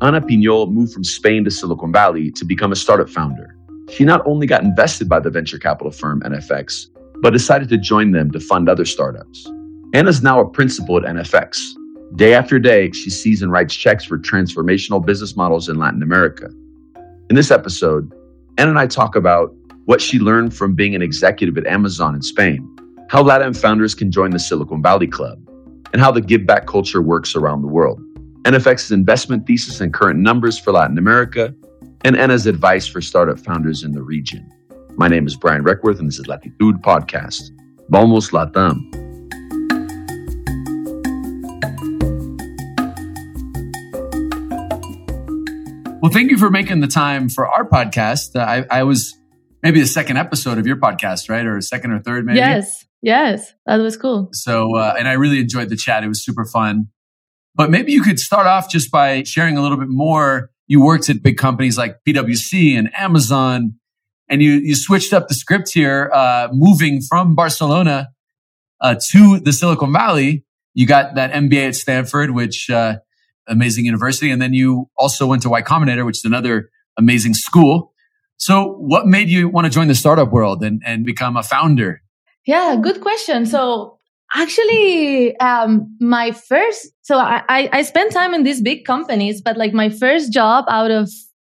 [0.00, 3.56] Anna Piñol moved from Spain to Silicon Valley to become a startup founder.
[3.90, 6.86] She not only got invested by the venture capital firm NFX,
[7.20, 9.50] but decided to join them to fund other startups.
[9.94, 11.60] Anna's now a principal at NFX.
[12.14, 16.48] Day after day, she sees and writes checks for transformational business models in Latin America.
[17.28, 18.12] In this episode,
[18.56, 19.52] Anna and I talk about
[19.86, 22.68] what she learned from being an executive at Amazon in Spain,
[23.08, 25.40] how Latin founders can join the Silicon Valley Club,
[25.92, 28.00] and how the give back culture works around the world.
[28.48, 31.54] NFX's investment thesis and current numbers for Latin America,
[32.02, 34.50] and Anna's advice for startup founders in the region.
[34.96, 37.50] My name is Brian Requarth, and this is Latitude Podcast.
[37.90, 38.90] Vamos Latam.
[46.00, 48.34] Well, thank you for making the time for our podcast.
[48.34, 49.14] Uh, I, I was
[49.62, 51.44] maybe the second episode of your podcast, right?
[51.44, 52.38] Or second or third, maybe?
[52.38, 52.86] Yes.
[53.02, 53.52] Yes.
[53.66, 54.30] That was cool.
[54.32, 56.02] So, uh, and I really enjoyed the chat.
[56.02, 56.88] It was super fun.
[57.58, 60.50] But maybe you could start off just by sharing a little bit more.
[60.68, 63.74] You worked at big companies like PwC and Amazon,
[64.30, 68.10] and you, you switched up the script here, uh, moving from Barcelona
[68.80, 70.44] uh, to the Silicon Valley.
[70.74, 72.98] You got that MBA at Stanford, which uh,
[73.48, 77.92] amazing university, and then you also went to Y Combinator, which is another amazing school.
[78.36, 82.02] So, what made you want to join the startup world and, and become a founder?
[82.46, 83.46] Yeah, good question.
[83.46, 83.97] So,
[84.34, 89.72] actually, um, my first, so I, I spent time in these big companies, but like
[89.72, 91.10] my first job out of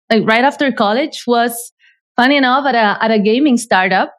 [0.10, 1.72] like right after college was
[2.16, 4.14] funny enough at a, at a gaming startup.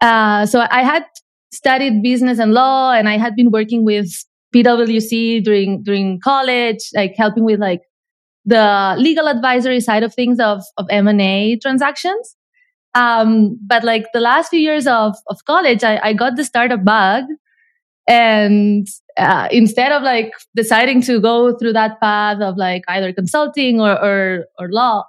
[0.00, 1.04] Uh, so I had
[1.52, 4.08] studied business and law and I had been working with
[4.54, 7.82] PwC during, during college, like helping with like
[8.44, 12.36] the legal advisory side of things of, of M&A transactions.
[12.94, 16.84] Um, but like the last few years of, of college, I, I got the startup
[16.84, 17.24] bug.
[18.10, 23.80] And uh, instead of like deciding to go through that path of like either consulting
[23.80, 25.04] or, or, or law,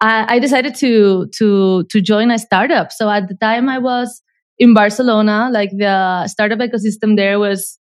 [0.00, 2.90] I, I decided to, to, to join a startup.
[2.90, 4.20] So at the time I was
[4.58, 7.78] in Barcelona, like the startup ecosystem there was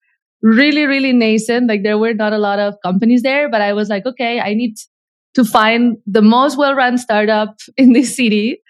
[0.41, 1.67] really, really nascent.
[1.67, 4.53] Like there were not a lot of companies there, but I was like, okay, I
[4.53, 4.75] need
[5.33, 8.61] to find the most well-run startup in this city,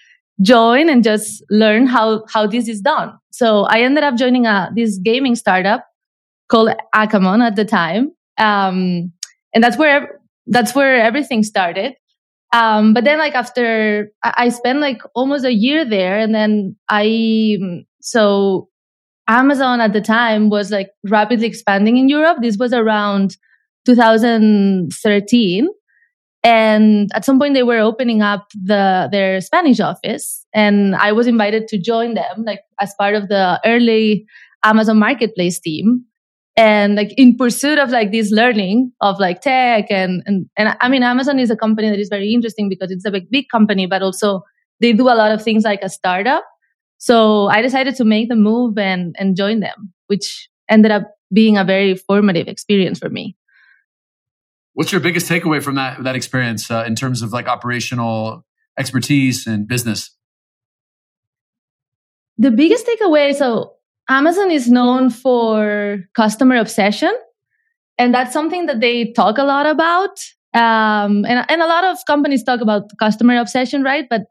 [0.41, 3.17] join and just learn how, how this is done.
[3.31, 5.85] So I ended up joining a, this gaming startup
[6.49, 8.11] called Akamon at the time.
[8.37, 9.13] Um,
[9.53, 11.95] and that's where, that's where everything started.
[12.53, 17.57] Um, but then like after I, spent like almost a year there and then I,
[18.01, 18.69] so
[19.27, 22.37] Amazon at the time was like rapidly expanding in Europe.
[22.41, 23.35] This was around
[23.85, 25.67] 2013.
[26.45, 31.25] And at some point they were opening up the, their Spanish office and I was
[31.25, 34.27] invited to join them, like as part of the early
[34.63, 36.05] Amazon marketplace team.
[36.55, 40.87] And like in pursuit of like this learning of like tech and, and, and I
[40.87, 43.87] mean, Amazon is a company that is very interesting because it's a big, big company,
[43.87, 44.43] but also
[44.81, 46.45] they do a lot of things like a startup.
[46.99, 51.57] So I decided to make the move and, and join them, which ended up being
[51.57, 53.35] a very formative experience for me.
[54.75, 58.45] What's your biggest takeaway from that, that experience uh, in terms of like operational
[58.77, 60.11] expertise and business?
[62.37, 63.75] The biggest takeaway, so
[64.09, 67.15] Amazon is known for customer obsession.
[67.97, 70.19] And that's something that they talk a lot about.
[70.53, 74.05] Um, and, and a lot of companies talk about customer obsession, right?
[74.09, 74.23] But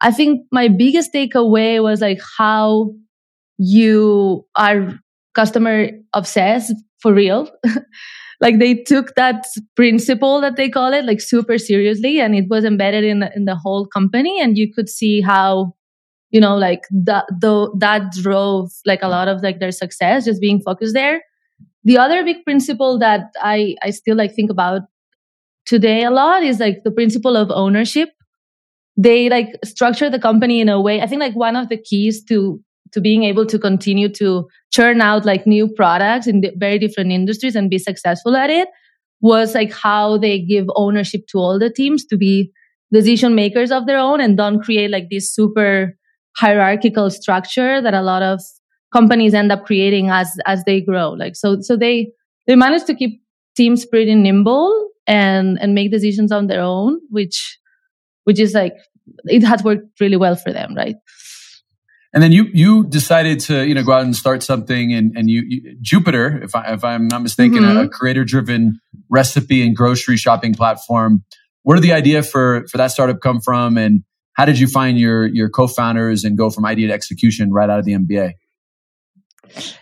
[0.00, 2.94] I think my biggest takeaway was like how
[3.58, 4.98] you are
[5.36, 7.48] customer obsessed for real.
[8.44, 12.62] like they took that principle that they call it like super seriously and it was
[12.62, 14.38] embedded in, in the whole company.
[14.38, 15.74] And you could see how,
[16.30, 17.24] you know, like that,
[17.78, 21.22] that drove like a lot of like their success, just being focused there.
[21.84, 24.82] The other big principle that I, I still like think about
[25.64, 28.10] today a lot is like the principle of ownership
[28.96, 31.00] they like structure the company in a way.
[31.00, 32.62] I think like one of the keys to
[32.94, 37.56] to being able to continue to churn out like new products in very different industries
[37.56, 38.68] and be successful at it
[39.20, 42.52] was like how they give ownership to all the teams to be
[42.92, 45.96] decision makers of their own and don't create like this super
[46.36, 48.40] hierarchical structure that a lot of
[48.92, 52.10] companies end up creating as as they grow like so so they
[52.46, 53.20] they manage to keep
[53.56, 57.58] teams pretty nimble and and make decisions on their own which
[58.24, 58.74] which is like
[59.24, 60.96] it has worked really well for them, right?
[62.14, 65.28] And then you you decided to you know go out and start something, and and
[65.28, 67.76] you, you Jupiter, if I if I'm not mistaken, mm-hmm.
[67.76, 68.80] a, a creator driven
[69.10, 71.24] recipe and grocery shopping platform.
[71.64, 74.96] Where did the idea for for that startup come from, and how did you find
[74.96, 78.34] your your co-founders and go from idea to execution right out of the MBA?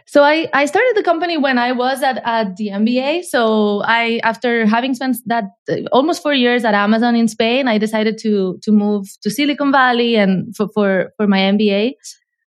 [0.06, 3.24] So I, I started the company when I was at, at the MBA.
[3.24, 7.78] So I, after having spent that uh, almost four years at Amazon in Spain, I
[7.78, 11.94] decided to, to move to Silicon Valley and for, for, for my MBA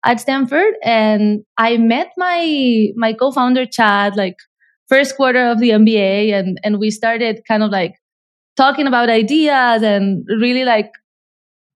[0.05, 0.75] at Stanford.
[0.83, 4.37] And I met my, my co-founder, Chad, like
[4.89, 6.33] first quarter of the MBA.
[6.33, 7.95] And, and we started kind of like
[8.57, 10.91] talking about ideas and really like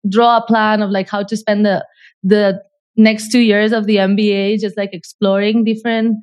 [0.08, 1.84] draw a plan of like how to spend the,
[2.22, 2.62] the
[2.96, 6.16] next two years of the MBA, just like exploring different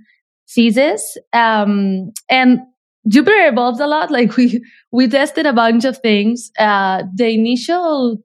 [0.49, 1.17] theses.
[1.31, 2.59] Um, and
[3.07, 4.11] Jupiter evolves a lot.
[4.11, 6.51] Like we, we tested a bunch of things.
[6.59, 8.17] Uh, the initial,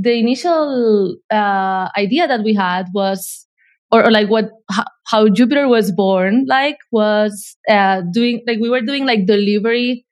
[0.00, 3.46] the initial, uh, idea that we had was,
[3.90, 8.70] or, or like what, how, how, Jupiter was born, like was, uh, doing, like we
[8.70, 10.06] were doing like delivery.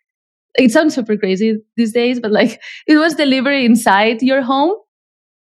[0.57, 4.75] It sounds super crazy these days, but like it was delivery inside your home.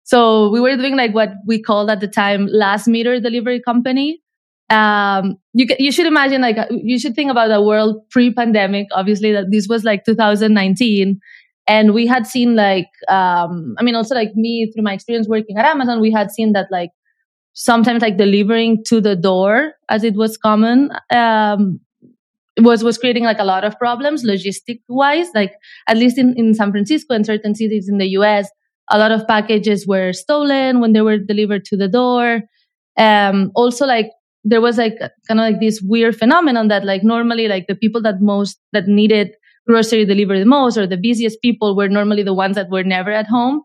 [0.04, 4.22] So we were doing like what we called at the time last meter delivery company.
[4.70, 8.86] Um, you you should imagine like you should think about a world pre-pandemic.
[8.92, 11.20] Obviously, that this was like 2019,
[11.68, 15.58] and we had seen like um, I mean, also like me through my experience working
[15.58, 16.90] at Amazon, we had seen that like
[17.54, 21.80] sometimes like delivering to the door, as it was common, um,
[22.60, 25.28] was was creating like a lot of problems logistic wise.
[25.34, 25.52] Like
[25.88, 28.48] at least in in San Francisco and certain cities in the U.S
[28.90, 32.42] a lot of packages were stolen when they were delivered to the door.
[32.96, 34.10] Um, also like
[34.44, 38.00] there was like kind of like this weird phenomenon that like normally like the people
[38.02, 39.32] that most that needed
[39.66, 43.10] grocery delivery the most or the busiest people were normally the ones that were never
[43.10, 43.62] at home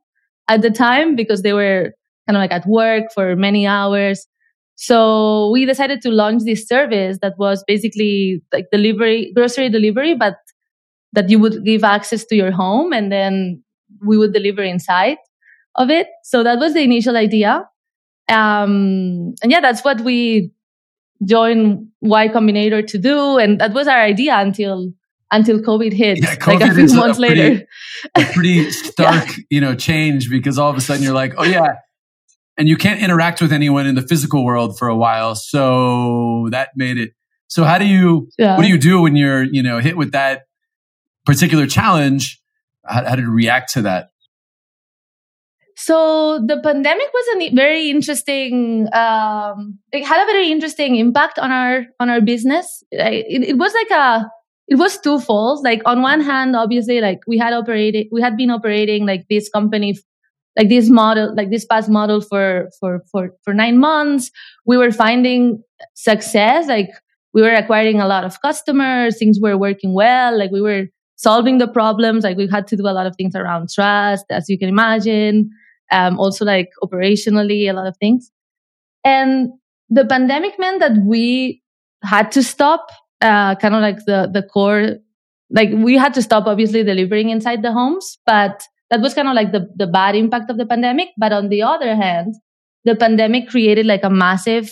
[0.48, 1.94] at the time because they were
[2.28, 4.28] kind of like at work for many hours.
[4.76, 10.36] So we decided to launch this service that was basically like delivery, grocery delivery, but
[11.14, 13.64] that you would give access to your home and then
[14.06, 15.18] we would deliver inside
[15.76, 16.08] of it.
[16.24, 17.66] So that was the initial idea.
[18.30, 20.52] Um, and yeah, that's what we
[21.26, 23.38] joined Y Combinator to do.
[23.38, 24.92] And that was our idea until
[25.32, 27.68] until COVID hit, yeah, COVID like a few months a pretty, later.
[28.16, 29.44] a pretty stark, yeah.
[29.50, 31.76] you know, change because all of a sudden you're like, oh yeah,
[32.58, 35.36] and you can't interact with anyone in the physical world for a while.
[35.36, 37.14] So that made it.
[37.48, 38.30] So how do you?
[38.38, 38.58] Yeah.
[38.58, 40.44] What do you do when you're, you know, hit with that
[41.26, 42.42] particular challenge?
[42.86, 44.10] how, how did you react to that?
[45.76, 48.88] So the pandemic was a very interesting.
[48.94, 52.84] Um, it had a very interesting impact on our on our business.
[52.92, 54.30] It, it was like a
[54.72, 55.66] it was twofold.
[55.66, 59.50] Like on one hand, obviously, like we had operated, we had been operating like this
[59.50, 59.98] company,
[60.58, 64.32] like this model, like this past model for for for for nine months.
[64.66, 65.62] We were finding
[65.96, 66.70] success.
[66.70, 66.88] Like
[67.34, 69.20] we were acquiring a lot of customers.
[69.20, 70.40] Things were working well.
[70.40, 70.86] Like we were
[71.18, 72.24] solving the problems.
[72.24, 75.50] Like we had to do a lot of things around trust, as you can imagine.
[75.92, 78.32] Um, also like operationally, a lot of things.
[79.04, 79.50] And
[79.90, 81.62] the pandemic meant that we
[82.04, 82.90] had to stop,
[83.22, 84.98] uh, kind of like the, the core,
[85.50, 89.36] like we had to stop obviously delivering inside the homes, but that was kind of
[89.36, 91.10] like the, the bad impact of the pandemic.
[91.18, 92.36] But on the other hand,
[92.84, 94.72] the pandemic created like a massive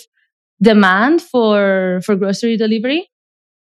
[0.61, 3.09] demand for, for grocery delivery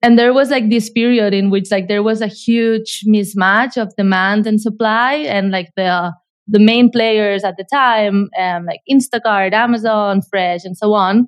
[0.05, 3.95] and there was like this period in which like there was a huge mismatch of
[3.95, 6.13] demand and supply and like the
[6.47, 11.27] the main players at the time um, like instacart amazon fresh and so on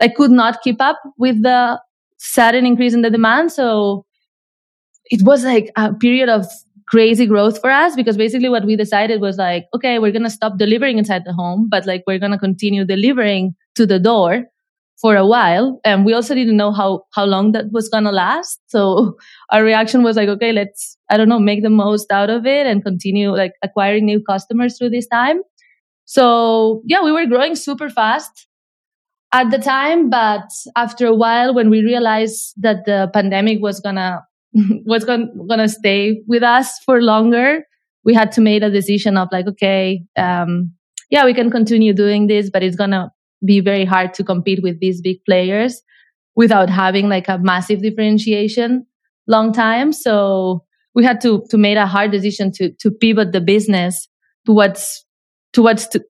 [0.00, 1.80] like could not keep up with the
[2.18, 4.04] sudden increase in the demand so
[5.06, 6.46] it was like a period of
[6.88, 10.30] crazy growth for us because basically what we decided was like okay we're going to
[10.30, 14.44] stop delivering inside the home but like we're going to continue delivering to the door
[15.00, 15.80] for a while.
[15.84, 18.60] And we also didn't know how, how long that was going to last.
[18.68, 19.16] So
[19.50, 22.66] our reaction was like, okay, let's, I don't know, make the most out of it
[22.66, 25.42] and continue like acquiring new customers through this time.
[26.06, 28.46] So yeah, we were growing super fast
[29.36, 30.08] at the time.
[30.08, 34.24] But after a while, when we realized that the pandemic was gonna,
[34.86, 37.64] was gonna, gonna stay with us for longer,
[38.04, 40.72] we had to make a decision of like, okay, um,
[41.10, 43.12] yeah, we can continue doing this, but it's gonna
[43.44, 45.82] be very hard to compete with these big players
[46.34, 48.86] without having like a massive differentiation
[49.26, 49.92] long time.
[49.92, 50.64] So
[50.94, 54.08] we had to to make a hard decision to to pivot the business
[54.46, 55.04] to what's
[55.52, 56.02] to what's to,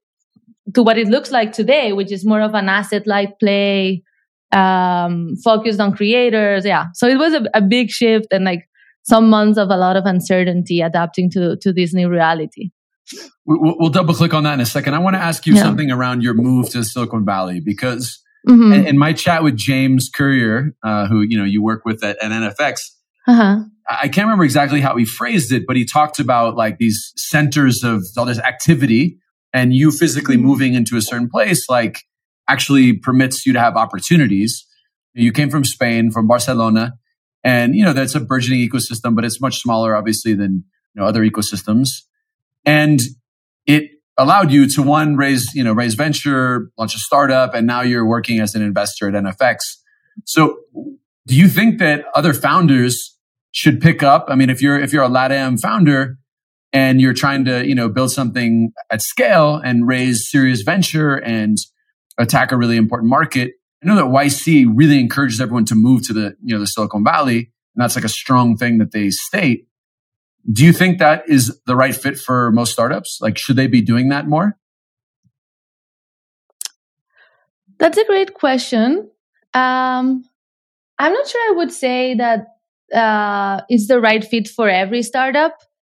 [0.74, 4.02] to what it looks like today, which is more of an asset light play,
[4.52, 6.64] um, focused on creators.
[6.64, 6.86] Yeah.
[6.94, 8.68] So it was a, a big shift and like
[9.02, 12.70] some months of a lot of uncertainty adapting to to this new reality.
[13.44, 14.94] We'll, we'll double click on that in a second.
[14.94, 15.62] I want to ask you yeah.
[15.62, 18.72] something around your move to Silicon Valley because mm-hmm.
[18.72, 22.20] in, in, my chat with James Currier, uh, who you know you work with at,
[22.20, 22.80] at NFX,
[23.28, 23.60] uh-huh.
[23.88, 27.84] I can't remember exactly how he phrased it, but he talked about like these centers
[27.84, 29.18] of all this activity,
[29.52, 32.02] and you physically moving into a certain place, like
[32.48, 34.66] actually permits you to have opportunities.
[35.14, 36.98] You came from Spain, from Barcelona,
[37.42, 41.06] and you know that's a burgeoning ecosystem, but it's much smaller, obviously, than you know
[41.06, 41.88] other ecosystems.
[42.64, 43.00] And
[43.66, 47.80] it allowed you to one raise you know raise venture, launch a startup, and now
[47.80, 49.58] you're working as an investor at NFX.
[50.24, 50.58] So,
[51.26, 53.16] do you think that other founders
[53.52, 54.26] should pick up?
[54.28, 56.18] I mean, if you're if you're a LATAM founder
[56.72, 61.58] and you're trying to you know build something at scale and raise serious venture and
[62.18, 66.12] attack a really important market, I know that YC really encourages everyone to move to
[66.12, 67.52] the, you know, the Silicon Valley.
[67.74, 69.68] And that's like a strong thing that they state.
[70.50, 73.18] Do you think that is the right fit for most startups?
[73.20, 74.56] Like, should they be doing that more?
[77.78, 79.10] That's a great question.
[79.52, 80.24] Um,
[80.98, 82.46] I'm not sure I would say that
[82.94, 85.58] uh, it's the right fit for every startup.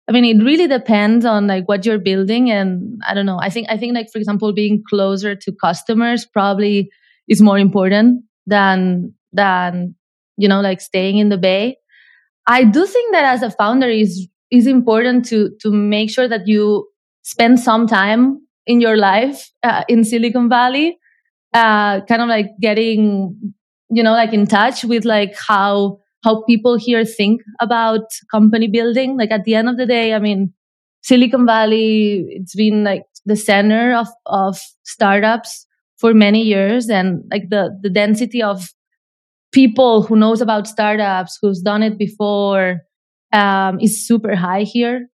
[0.09, 3.39] I mean, it really depends on like what you're building, and I don't know.
[3.41, 6.91] I think I think like for example, being closer to customers probably
[7.29, 9.95] is more important than than
[10.37, 11.77] you know like staying in the bay
[12.47, 16.47] i do think that as a founder is is important to to make sure that
[16.47, 16.89] you
[17.23, 20.99] spend some time in your life uh, in silicon valley
[21.55, 23.37] uh, kind of like getting
[23.91, 28.03] you know like in touch with like how how people here think about
[28.33, 29.17] company building.
[29.17, 30.53] Like at the end of the day i mean
[31.03, 35.67] silicon valley it's been like the center of of startups
[35.99, 36.91] for many years.
[36.91, 38.69] And like the the density of
[39.53, 42.81] people who knows about startups who's done it before
[43.33, 45.09] um, is super high here.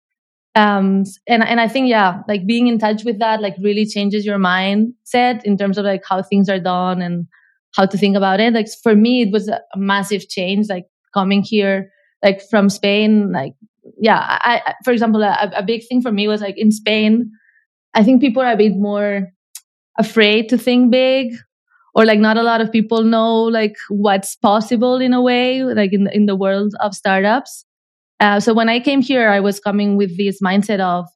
[0.53, 4.25] Um, and and i think yeah like being in touch with that like really changes
[4.25, 7.27] your mindset in terms of like how things are done and
[7.75, 8.53] how to think about it.
[8.53, 10.67] Like for me it was a massive change.
[10.69, 11.91] Like coming here
[12.23, 13.53] like from spain like
[13.99, 17.31] yeah i, I for example a, a big thing for me was like in spain
[17.93, 19.27] i think people are a bit more
[19.97, 21.33] afraid to think big
[21.93, 25.93] or like not a lot of people know like what's possible in a way like
[25.93, 27.65] in, in the world of startups.
[28.19, 31.07] Uh, so when i came here i was coming with this mindset of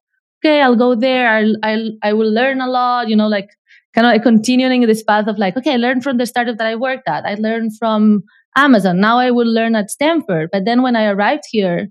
[0.44, 3.48] okay i'll go there I'll, I'll i will learn a lot you know like
[3.94, 6.66] kind of like continuing this path of like okay i learned from the startup that
[6.66, 7.24] i worked at.
[7.24, 8.24] I learned from
[8.56, 9.00] amazon.
[9.00, 10.50] Now i will learn at stanford.
[10.52, 11.88] But then when i arrived here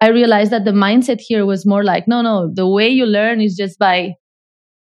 [0.00, 3.40] i realized that the mindset here was more like no no the way you learn
[3.40, 4.14] is just by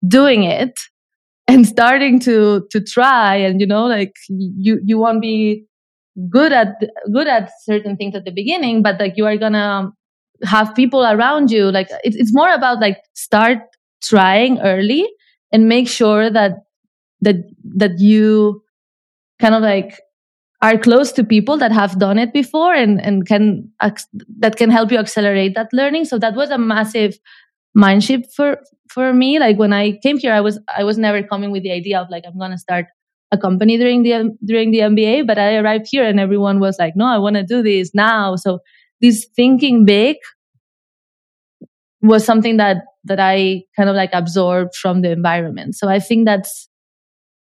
[0.08, 0.79] doing it
[1.48, 3.36] and starting to to try.
[3.36, 5.65] And you know like you you won't be
[6.29, 6.75] good at
[7.13, 9.91] good at certain things at the beginning but like you are gonna
[10.44, 11.72] have people around you.
[11.72, 13.60] Like it, it's more about like start
[14.03, 15.08] trying early
[15.51, 16.53] and make sure that
[17.22, 17.38] that
[17.75, 18.62] that you
[19.39, 20.00] kind of like
[20.62, 23.70] are close to people that have done it before and and can
[24.40, 26.06] that can help you accelerate that learning.
[26.06, 27.18] So that was a massive
[27.74, 28.60] mind shift for
[28.90, 29.40] for me.
[29.40, 32.10] Like when i came here i was i was never coming with the idea of
[32.10, 32.86] like i'm going to start
[33.32, 36.96] a company during the during the mba but i arrived here and everyone was like
[36.96, 38.36] no i want to do this now.
[38.36, 38.60] So
[39.02, 40.18] this thinking big
[42.02, 45.76] was something that that i kind of like absorbed from the environment.
[45.76, 46.70] So i think that's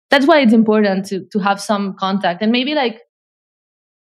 [0.09, 3.01] that's why it's important to to have some contact and maybe like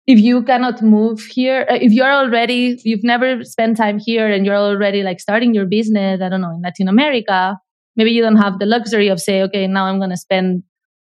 [0.08, 4.46] if you cannot move here, uh, if you're already, you've never spent time here and
[4.46, 7.58] you're already like starting your business, I don't know, in Latin America,
[7.96, 10.64] maybe you don't have the luxury of say, okay, now I'm going to spend,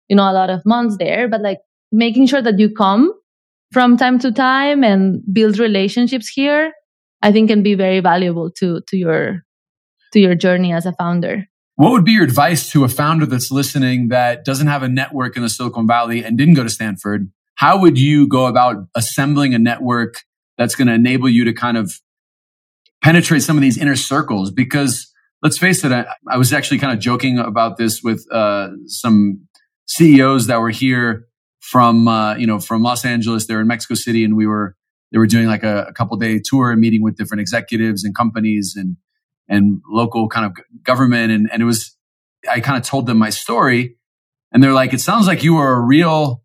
[0.08, 1.60] you know, a lot of months there, but like
[1.92, 3.14] making sure that you come
[3.72, 6.72] from time to time and build relationships here,
[7.22, 9.44] I think can be very valuable to, to your,
[10.14, 11.48] to your journey as a founder.
[11.76, 15.36] What would be your advice to a founder that's listening that doesn't have a network
[15.36, 19.54] in the Silicon Valley and didn't go to Stanford how would you go about assembling
[19.54, 20.24] a network
[20.58, 22.00] that's going to enable you to kind of
[23.02, 24.52] penetrate some of these inner circles?
[24.52, 28.70] Because let's face it, I, I was actually kind of joking about this with uh,
[28.88, 29.48] some
[29.88, 31.28] CEOs that were here
[31.62, 33.48] from uh, you know from Los Angeles.
[33.48, 34.76] They're in Mexico City, and we were
[35.12, 38.14] they were doing like a, a couple day tour and meeting with different executives and
[38.14, 38.98] companies and
[39.48, 41.32] and local kind of government.
[41.32, 41.96] And and it was
[42.50, 43.98] I kind of told them my story,
[44.52, 46.44] and they're like, "It sounds like you were a real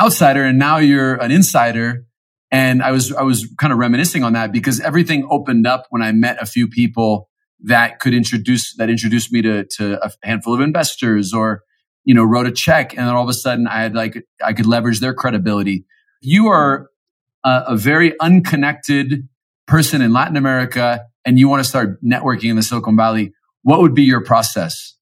[0.00, 2.04] outsider and now you're an insider.
[2.50, 6.02] And I was, I was kind of reminiscing on that because everything opened up when
[6.02, 7.28] I met a few people
[7.64, 11.62] that could introduce, that introduced me to, to a handful of investors or,
[12.04, 12.96] you know, wrote a check.
[12.96, 15.84] And then all of a sudden I had like, I could leverage their credibility.
[16.20, 16.88] You are
[17.44, 19.28] a, a very unconnected
[19.66, 23.34] person in Latin America and you want to start networking in the Silicon Valley.
[23.62, 24.96] What would be your process?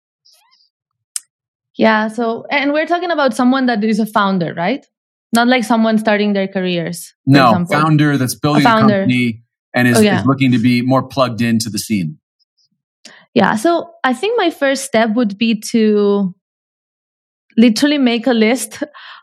[1.76, 2.08] Yeah.
[2.08, 4.84] So, and we're talking about someone that is a founder, right?
[5.32, 7.14] Not like someone starting their careers.
[7.26, 7.76] No, example.
[7.76, 8.94] founder that's building a, founder.
[8.94, 10.20] a company and is, oh, yeah.
[10.20, 12.18] is looking to be more plugged into the scene.
[13.32, 13.54] Yeah.
[13.54, 16.34] So I think my first step would be to
[17.56, 18.82] literally make a list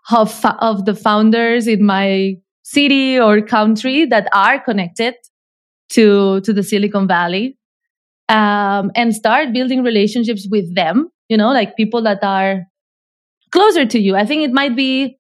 [0.10, 5.16] of, of the founders in my city or country that are connected
[5.94, 7.58] to, to the Silicon Valley.
[8.30, 12.64] Um, and start building relationships with them, you know, like people that are
[13.52, 14.16] closer to you.
[14.16, 15.18] I think it might be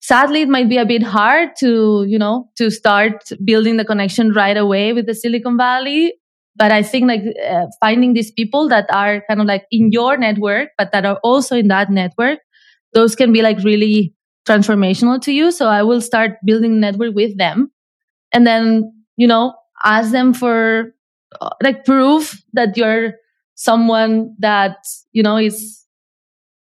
[0.00, 4.32] sadly it might be a bit hard to you know to start building the connection
[4.32, 6.14] right away with the silicon valley
[6.56, 10.16] but i think like uh, finding these people that are kind of like in your
[10.16, 12.38] network but that are also in that network
[12.92, 14.14] those can be like really
[14.48, 17.70] transformational to you so i will start building network with them
[18.32, 19.52] and then you know
[19.84, 20.94] ask them for
[21.40, 23.14] uh, like proof that you're
[23.54, 24.76] someone that
[25.12, 25.84] you know is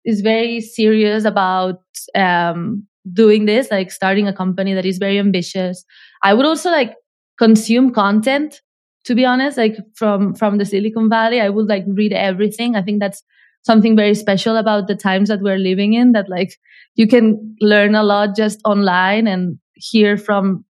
[0.05, 1.81] is very serious about
[2.15, 5.83] um doing this, like starting a company that is very ambitious.
[6.23, 6.95] I would also like
[7.39, 8.61] consume content,
[9.05, 11.41] to be honest, like from, from the Silicon Valley.
[11.41, 12.75] I would like read everything.
[12.75, 13.23] I think that's
[13.63, 16.55] something very special about the times that we're living in that like
[16.95, 20.63] you can learn a lot just online and hear from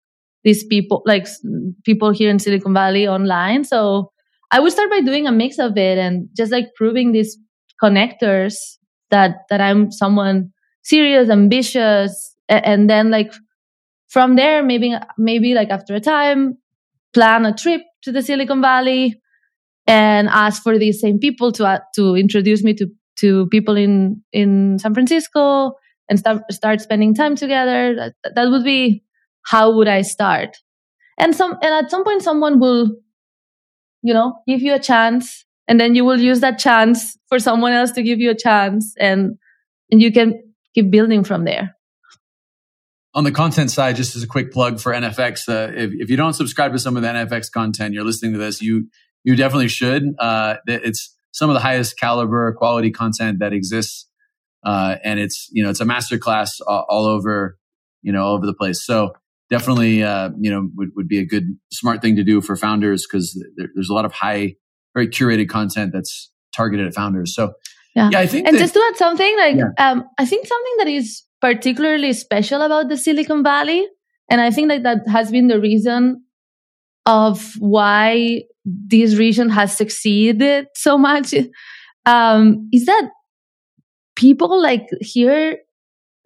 [0.45, 1.27] these people, like
[1.85, 3.65] people here in Silicon Valley online.
[3.65, 4.13] So
[4.51, 7.39] I would start by doing a mix of it and just like proving these
[7.83, 8.55] connectors
[9.11, 10.53] that, that I'm someone
[10.83, 13.33] serious, ambitious, and then like
[14.09, 16.57] from there, maybe maybe like after a time,
[17.13, 19.21] plan a trip to the Silicon Valley
[19.87, 22.87] and ask for these same people to uh, to introduce me to
[23.21, 25.73] to people in in San Francisco
[26.09, 27.95] and start start spending time together.
[27.95, 29.03] That, that would be
[29.49, 30.59] how would I start?
[31.19, 32.93] And some and at some point, someone will,
[34.03, 37.73] you know, give you a chance, and then you will use that chance for someone
[37.73, 39.39] else to give you a chance, and
[39.91, 40.43] and you can
[40.75, 41.75] keep building from there.
[43.15, 46.17] On the content side, just as a quick plug for NFX, uh, if, if you
[46.17, 48.89] don't subscribe to some of the NFX content, you're listening to this, you
[49.25, 50.15] you definitely should.
[50.19, 54.07] Uh, it's some of the highest caliber quality content that exists,
[54.63, 57.57] uh, and it's you know it's a masterclass all, all over
[58.03, 58.85] you know all over the place.
[58.85, 59.15] So
[59.51, 63.07] definitely uh, you know would, would be a good smart thing to do for founders
[63.07, 64.57] because there, there's a lot of high,
[64.95, 67.35] very curated content that's targeted at founders.
[67.35, 67.53] So
[67.95, 68.47] yeah, yeah I think.
[68.47, 69.71] And that, just to add something, like yeah.
[69.79, 73.87] um, I think something that is particularly special about the Silicon Valley,
[74.31, 76.25] and I think that that has been the reason
[77.07, 81.35] of why this region has succeeded so much,
[82.07, 83.11] um, is that
[84.15, 85.59] people like here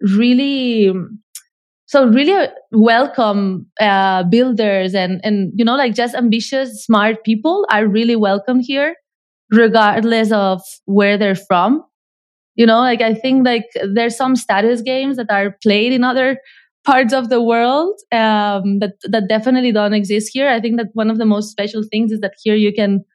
[0.01, 0.91] really
[1.93, 7.85] so really welcome uh, builders and and you know like just ambitious smart people are
[7.87, 8.95] really welcome here
[9.51, 11.83] regardless of where they're from.
[12.55, 16.39] You know, like I think like there's some status games that are played in other
[16.83, 20.49] parts of the world um, that that definitely don't exist here.
[20.49, 23.05] I think that one of the most special things is that here you can,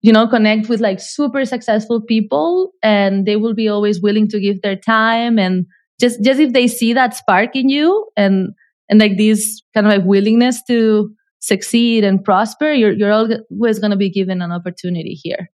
[0.00, 4.40] you know, connect with like super successful people, and they will be always willing to
[4.40, 5.66] give their time and
[6.00, 8.54] just just if they see that spark in you and
[8.88, 13.90] and like this kind of like willingness to succeed and prosper, you're, you're always going
[13.90, 15.50] to be given an opportunity here.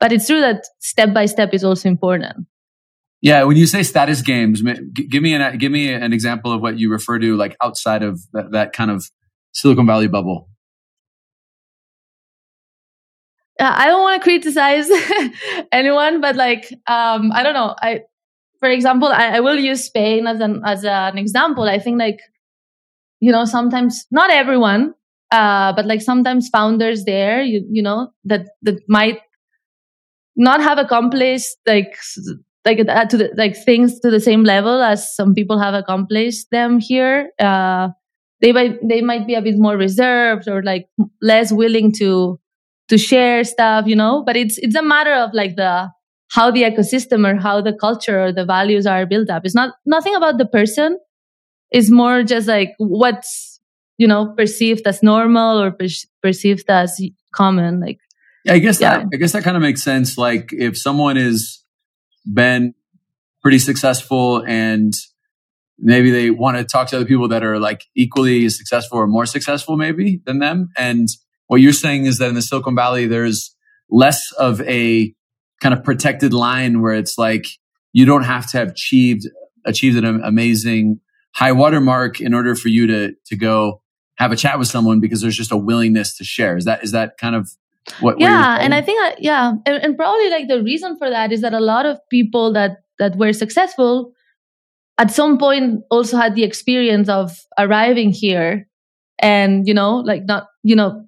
[0.00, 2.46] But it's true that step by step is also important.
[3.20, 6.80] Yeah, when you say status games, give me an give me an example of what
[6.80, 9.08] you refer to, like outside of that, that kind of
[9.52, 10.48] Silicon Valley bubble.
[13.60, 14.88] Uh, I don't want to criticize
[15.72, 17.76] anyone, but like um, I don't know.
[17.80, 18.00] I,
[18.62, 21.64] for example, I, I will use Spain as an as an example.
[21.64, 22.20] I think like
[23.20, 24.94] you know sometimes not everyone
[25.32, 29.18] uh, but like sometimes founders there, you, you know, that, that might
[30.36, 31.96] not have accomplished like,
[32.66, 36.48] like uh, to the, like things to the same level as some people have accomplished
[36.52, 37.30] them here.
[37.38, 37.88] Uh,
[38.42, 40.86] they might, they might be a bit more reserved or like
[41.22, 42.38] less willing to,
[42.88, 45.88] to share stuff, you know, but it's, it's a matter of like the,
[46.32, 49.42] how the ecosystem or how the culture or the values are built up.
[49.44, 50.98] It's not, nothing about the person.
[51.70, 53.52] It's more just like what's,
[54.02, 57.00] you know perceived as normal or per- perceived as
[57.32, 57.98] common like
[58.44, 58.98] yeah i guess yeah.
[58.98, 61.62] that i guess that kind of makes sense like if someone has
[62.32, 62.74] been
[63.42, 64.92] pretty successful and
[65.78, 69.26] maybe they want to talk to other people that are like equally successful or more
[69.26, 71.08] successful maybe than them and
[71.46, 73.54] what you're saying is that in the silicon valley there's
[73.90, 75.14] less of a
[75.62, 77.46] kind of protected line where it's like
[77.92, 79.28] you don't have to have achieved
[79.64, 81.00] achieved an amazing
[81.34, 83.80] high watermark in order for you to to go
[84.16, 86.56] have a chat with someone because there's just a willingness to share.
[86.56, 87.50] Is that is that kind of
[88.00, 88.20] what?
[88.20, 91.40] Yeah, and I think uh, yeah, and, and probably like the reason for that is
[91.40, 94.12] that a lot of people that that were successful
[94.98, 98.68] at some point also had the experience of arriving here
[99.18, 101.04] and you know like not you know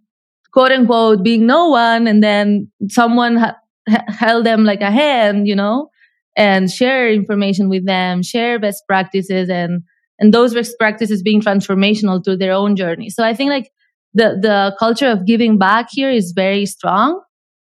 [0.52, 5.54] quote unquote being no one and then someone ha- held them like a hand you
[5.54, 5.90] know
[6.36, 9.82] and share information with them, share best practices and
[10.18, 13.10] and those best practices being transformational to their own journey.
[13.10, 13.70] So I think like
[14.14, 17.20] the the culture of giving back here is very strong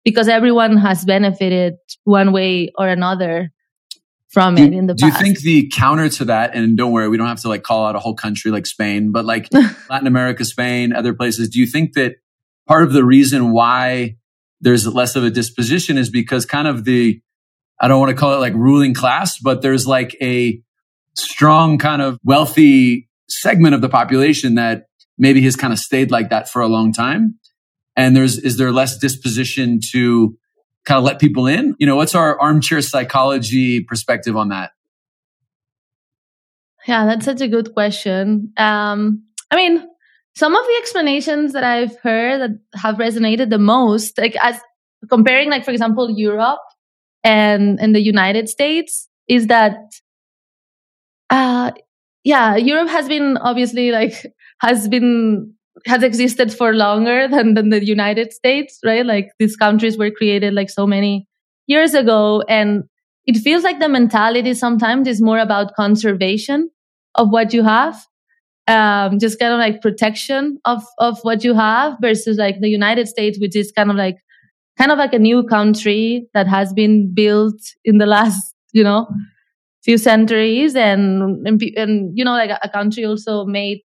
[0.04, 3.52] because everyone has benefited one way or another
[4.30, 5.00] from do, it in the past.
[5.00, 5.20] do past.
[5.20, 7.86] you think the counter to that, and don't worry, we don't have to like call
[7.86, 9.50] out a whole country like Spain, but like
[9.90, 12.16] Latin America, Spain, other places, do you think that
[12.68, 14.18] part of the reason why
[14.66, 17.22] there's less of a disposition is because kind of the,
[17.80, 20.60] I don't want to call it like ruling class, but there's like a
[21.14, 24.88] strong kind of wealthy segment of the population that
[25.20, 27.36] maybe has kind of stayed like that for a long time.
[27.96, 30.36] And there's, is there less disposition to
[30.84, 31.76] kind of let people in?
[31.78, 34.72] You know, what's our armchair psychology perspective on that?
[36.88, 38.52] Yeah, that's such a good question.
[38.58, 39.88] Um, I mean,
[40.36, 44.60] some of the explanations that I've heard that have resonated the most, like as
[45.10, 46.60] comparing, like for example, Europe
[47.24, 49.78] and and the United States, is that,
[51.30, 51.72] uh,
[52.24, 54.26] yeah, Europe has been obviously like
[54.60, 55.54] has been
[55.86, 59.06] has existed for longer than, than the United States, right?
[59.06, 61.28] Like these countries were created like so many
[61.68, 62.44] years ago.
[62.48, 62.86] And
[63.26, 66.70] it feels like the mentality sometimes is more about conservation
[67.16, 68.06] of what you have.
[68.68, 73.08] Um, just kind of like protection of, of what you have versus like the United
[73.08, 74.18] States, which is kind of like,
[74.78, 79.08] kind of like a new country that has been built in the last, you know,
[79.84, 80.76] few centuries.
[80.76, 83.82] And, and, and you know, like a, a country also made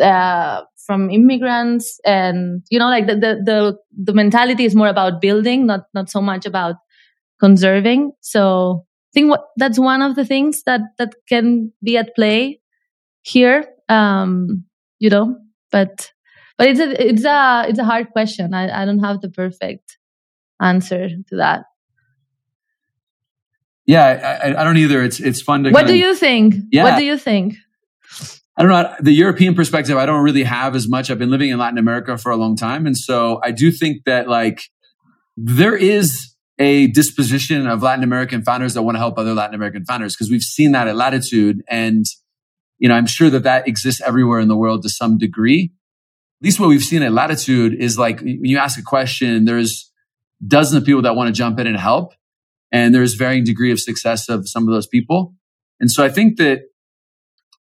[0.00, 2.00] uh, from immigrants.
[2.04, 6.10] And you know like the, the the the mentality is more about building not not
[6.10, 6.76] so much about
[7.40, 8.12] conserving.
[8.20, 12.60] So i think what that's one of the things that that can be at play
[13.22, 14.64] here um
[14.98, 15.36] you know
[15.70, 16.12] but
[16.58, 19.98] but it's a it's a it's a hard question i i don't have the perfect
[20.60, 21.64] answer to that
[23.86, 26.84] yeah i, I don't either it's it's fun to what do you think yeah.
[26.84, 27.54] what do you think
[28.54, 28.94] I don't know.
[29.00, 31.10] The European perspective, I don't really have as much.
[31.10, 32.86] I've been living in Latin America for a long time.
[32.86, 34.70] And so I do think that like
[35.38, 39.86] there is a disposition of Latin American founders that want to help other Latin American
[39.86, 41.62] founders because we've seen that at Latitude.
[41.66, 42.04] And,
[42.82, 45.70] you know, I'm sure that that exists everywhere in the world to some degree.
[46.40, 49.92] At least what we've seen at Latitude is like when you ask a question, there's
[50.44, 52.12] dozens of people that want to jump in and help.
[52.72, 55.32] And there's varying degree of success of some of those people.
[55.78, 56.62] And so I think that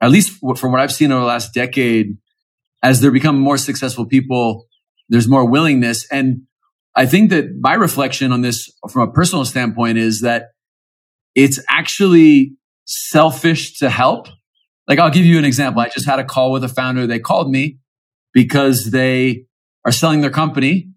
[0.01, 2.17] at least from what I've seen over the last decade,
[2.81, 4.65] as they're becoming more successful people,
[5.07, 6.07] there's more willingness.
[6.11, 6.47] And
[6.95, 10.53] I think that my reflection on this from a personal standpoint is that
[11.35, 12.53] it's actually
[12.85, 14.27] selfish to help.
[14.91, 15.81] Like I'll give you an example.
[15.81, 17.07] I just had a call with a founder.
[17.07, 17.77] They called me
[18.33, 19.45] because they
[19.85, 20.89] are selling their company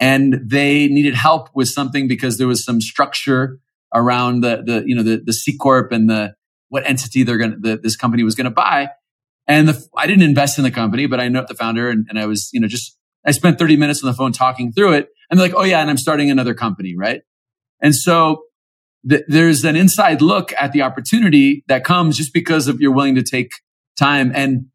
[0.00, 3.60] and they needed help with something because there was some structure
[3.94, 6.34] around the, the, you know, the, the C corp and the,
[6.70, 8.90] what entity they're going to, the, this company was going to buy.
[9.46, 12.18] And the, I didn't invest in the company, but I know the founder and, and
[12.18, 15.10] I was, you know, just, I spent 30 minutes on the phone talking through it.
[15.30, 17.22] And they're like, oh yeah, and I'm starting another company, right?
[17.80, 18.42] And so
[19.08, 23.14] th- there's an inside look at the opportunity that comes just because of you're willing
[23.14, 23.50] to take
[23.98, 24.32] time.
[24.34, 24.66] And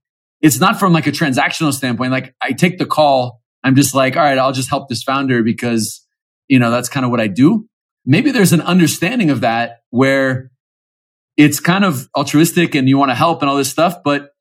[0.41, 2.11] it's not from like a transactional standpoint.
[2.11, 3.41] Like I take the call.
[3.63, 6.05] I'm just like, all right, I'll just help this founder because,
[6.47, 7.67] you know, that's kind of what I do.
[8.05, 10.51] Maybe there's an understanding of that where
[11.37, 14.03] it's kind of altruistic and you want to help and all this stuff.
[14.03, 14.31] But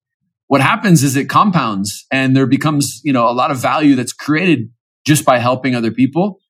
[0.48, 4.12] what happens is it compounds and there becomes, you know, a lot of value that's
[4.12, 4.70] created
[5.06, 6.40] just by helping other people.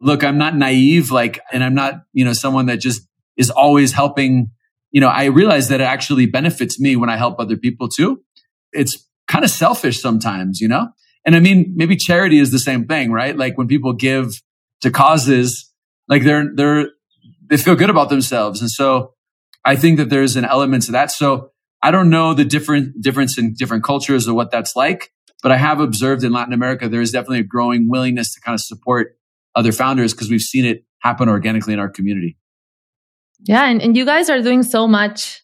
[0.00, 3.02] Look, I'm not naive, like, and I'm not, you know, someone that just
[3.36, 4.50] is always helping.
[4.90, 8.22] You know, I realize that it actually benefits me when I help other people too.
[8.72, 10.88] It's kind of selfish sometimes, you know?
[11.24, 13.36] And I mean, maybe charity is the same thing, right?
[13.36, 14.40] Like when people give
[14.80, 15.70] to causes,
[16.08, 16.88] like they're, they're,
[17.48, 18.60] they feel good about themselves.
[18.60, 19.14] And so
[19.64, 21.10] I think that there's an element to that.
[21.10, 21.50] So
[21.82, 25.58] I don't know the different difference in different cultures or what that's like, but I
[25.58, 29.17] have observed in Latin America there is definitely a growing willingness to kind of support
[29.58, 32.36] other founders because we've seen it happen organically in our community.
[33.40, 35.42] Yeah, and, and you guys are doing so much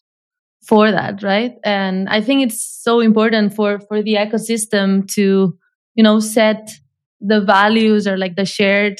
[0.67, 1.53] for that, right?
[1.63, 5.57] And I think it's so important for for the ecosystem to,
[5.95, 6.71] you know, set
[7.21, 8.99] the values or like the shared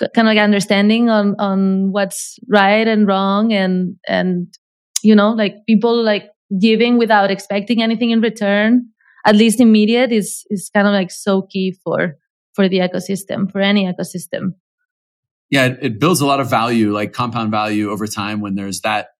[0.00, 4.54] kind of like understanding on on what's right and wrong and and
[5.02, 8.86] you know like people like giving without expecting anything in return
[9.26, 12.16] at least immediate is is kind of like so key for
[12.56, 14.54] for the ecosystem for any ecosystem.
[15.50, 18.80] Yeah it, it builds a lot of value like compound value over time when there's
[18.80, 19.10] that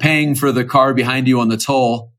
[0.00, 2.12] paying for the car behind you on the toll.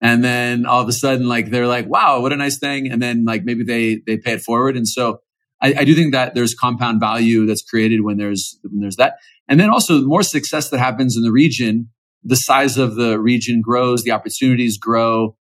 [0.00, 2.90] And then all of a sudden like they're like wow what a nice thing.
[2.90, 4.76] And then like maybe they they pay it forward.
[4.76, 5.20] And so
[5.64, 9.14] I, I do think that there's compound value that's created when there's when there's that,
[9.48, 11.88] and then also the more success that happens in the region,
[12.22, 15.36] the size of the region grows, the opportunities grow,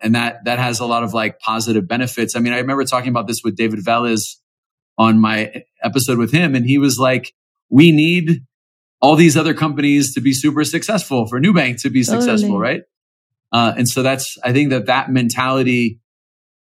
[0.00, 2.36] and that that has a lot of like positive benefits.
[2.36, 4.36] I mean, I remember talking about this with David Vélez
[4.96, 7.34] on my episode with him, and he was like,
[7.70, 8.44] "We need
[9.00, 12.22] all these other companies to be super successful for Nubank to be totally.
[12.22, 12.82] successful, right?"
[13.52, 16.00] Uh, and so that's I think that that mentality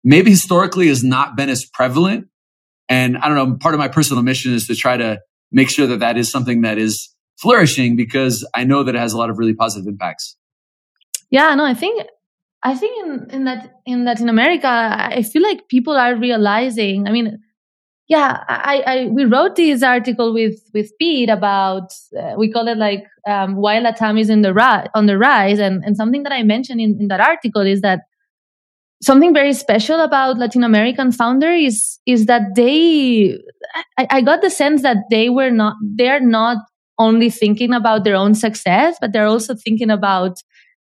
[0.05, 2.29] maybe historically has not been as prevalent.
[2.89, 3.57] And I don't know.
[3.57, 6.63] Part of my personal mission is to try to make sure that that is something
[6.63, 10.37] that is flourishing because I know that it has a lot of really positive impacts.
[11.31, 12.07] Yeah, no, I think
[12.63, 17.07] I think in, in that in Latin America, I feel like people are realizing.
[17.07, 17.39] I mean,
[18.09, 22.79] yeah, I, I we wrote this article with with Pete about uh, we call it
[22.79, 26.33] like um, why Latam is in the ri- on the rise, and and something that
[26.33, 28.01] I mentioned in, in that article is that
[29.03, 33.39] something very special about Latin American founder is is that they
[33.99, 36.59] I, I got the sense that they were not they're not
[36.99, 40.39] only thinking about their own success, but they're also thinking about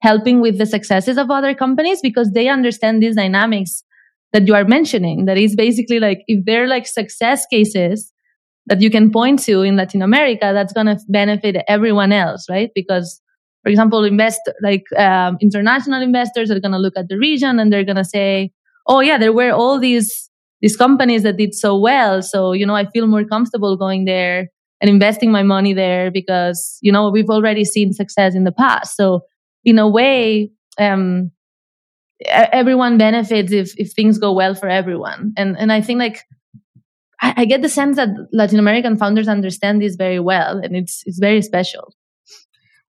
[0.02, 3.84] helping with the successes of other companies because they understand these dynamics
[4.34, 5.26] that you are mentioning.
[5.26, 8.12] That is basically like if they're like success cases
[8.68, 12.70] that you can point to in Latin America, that's going to benefit everyone else, right?
[12.76, 13.22] Because,
[13.64, 17.72] for example, invest like um, international investors are going to look at the region and
[17.72, 18.52] they're going to say,
[18.86, 20.30] "Oh yeah, there were all these
[20.62, 24.50] these companies that did so well, so you know I feel more comfortable going there."
[24.80, 28.96] and investing my money there because you know we've already seen success in the past
[28.96, 29.22] so
[29.67, 30.49] in a way
[30.80, 31.30] um,
[32.25, 35.34] everyone benefits if if things go well for everyone.
[35.38, 36.23] And and i think like
[37.19, 41.03] I, I, get the sense that latin american founders understand this very well and it's
[41.06, 41.93] it's very special.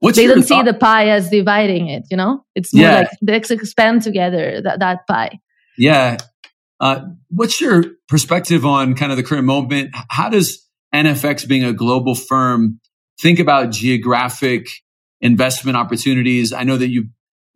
[0.00, 0.64] What's they don't thought?
[0.64, 2.44] see the pie as dividing it you know?
[2.54, 2.98] It's more yeah.
[2.98, 5.40] like let's expand together that, that pie.
[5.76, 6.18] Yeah.
[6.80, 9.90] Uh, what's your perspective on kind of the current moment?
[10.10, 10.64] How does
[10.94, 12.80] NFX being a global firm,
[13.20, 14.68] think about geographic
[15.20, 16.52] investment opportunities.
[16.52, 17.08] I know that you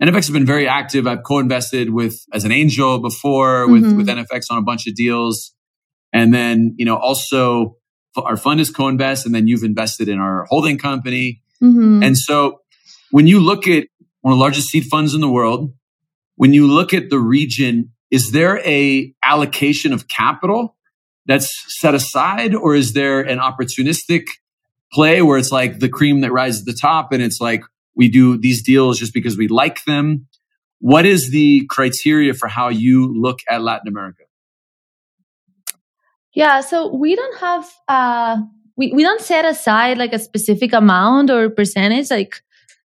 [0.03, 1.07] NFX has been very active.
[1.07, 3.97] I've co-invested with as an angel before with, mm-hmm.
[3.99, 5.55] with NFX on a bunch of deals.
[6.13, 7.77] And then, you know, also
[8.17, 11.41] our fund is co-invest and then you've invested in our holding company.
[11.63, 12.03] Mm-hmm.
[12.03, 12.61] And so
[13.11, 13.87] when you look at
[14.23, 15.73] one of the largest seed funds in the world,
[16.35, 20.77] when you look at the region, is there a allocation of capital
[21.27, 24.27] that's set aside or is there an opportunistic
[24.93, 27.63] play where it's like the cream that rises to the top and it's like
[27.95, 30.27] we do these deals just because we like them.
[30.81, 34.25] What is the criteria for how you look at latin america?
[36.35, 38.39] Yeah so we don't have uh
[38.77, 42.43] we, we don't set aside like a specific amount or percentage like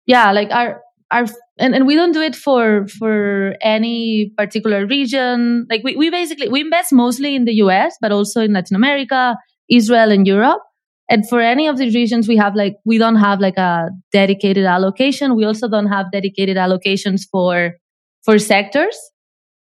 [0.07, 1.27] yeah like our our
[1.59, 5.67] and, and we don't do it for for any particular region.
[5.71, 9.37] Like we, we basically we invest mostly in the us but also in latin america
[9.69, 10.63] israel and europe
[11.11, 14.65] and for any of these regions we have like we don't have like a dedicated
[14.65, 15.37] allocation.
[15.37, 17.75] We also don't have dedicated allocations for
[18.23, 18.97] for sectors.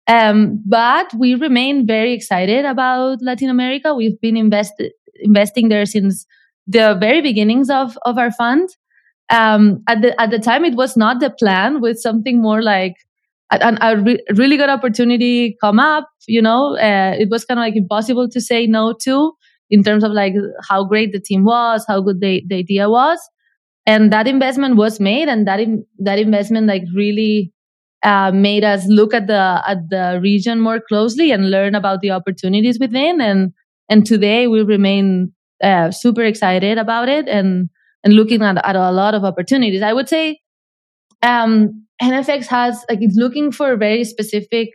[0.07, 3.95] Um, but we remain very excited about latin america.
[3.95, 6.27] We've been invested investing there since
[6.67, 8.69] the very beginnings of of our fund.
[9.31, 12.95] Um, at the at the time it was not the plan with something more like
[13.51, 16.77] a, a re- really good opportunity come up you know?
[16.77, 19.33] Uh, it was kind of like impossible to say no to
[19.71, 20.35] in terms of like
[20.69, 23.19] how great the team was how good the, the idea was
[23.87, 27.53] and that investment was made and that Im- that investment like really
[28.03, 32.11] uh, made us look at the at the region more closely and learn about the
[32.11, 33.53] opportunities within and
[33.89, 37.69] and today we remain uh, super excited about it and
[38.05, 39.83] and looking at, at a lot of opportunities.
[39.83, 40.41] I would say
[41.23, 44.71] um, NFX has like it's looking for very specific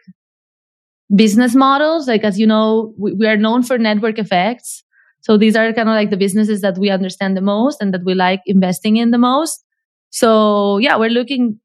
[1.16, 2.08] business models.
[2.08, 4.83] Like as you know, we, we are known for network effects.
[5.24, 8.04] So these are kind of like the businesses that we understand the most and that
[8.06, 9.64] we like investing in the most.
[10.10, 11.60] So yeah, we're looking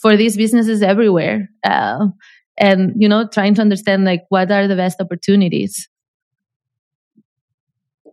[0.00, 1.50] for these businesses everywhere.
[1.62, 2.08] Uh,
[2.56, 5.88] and you know, trying to understand like what are the best opportunities.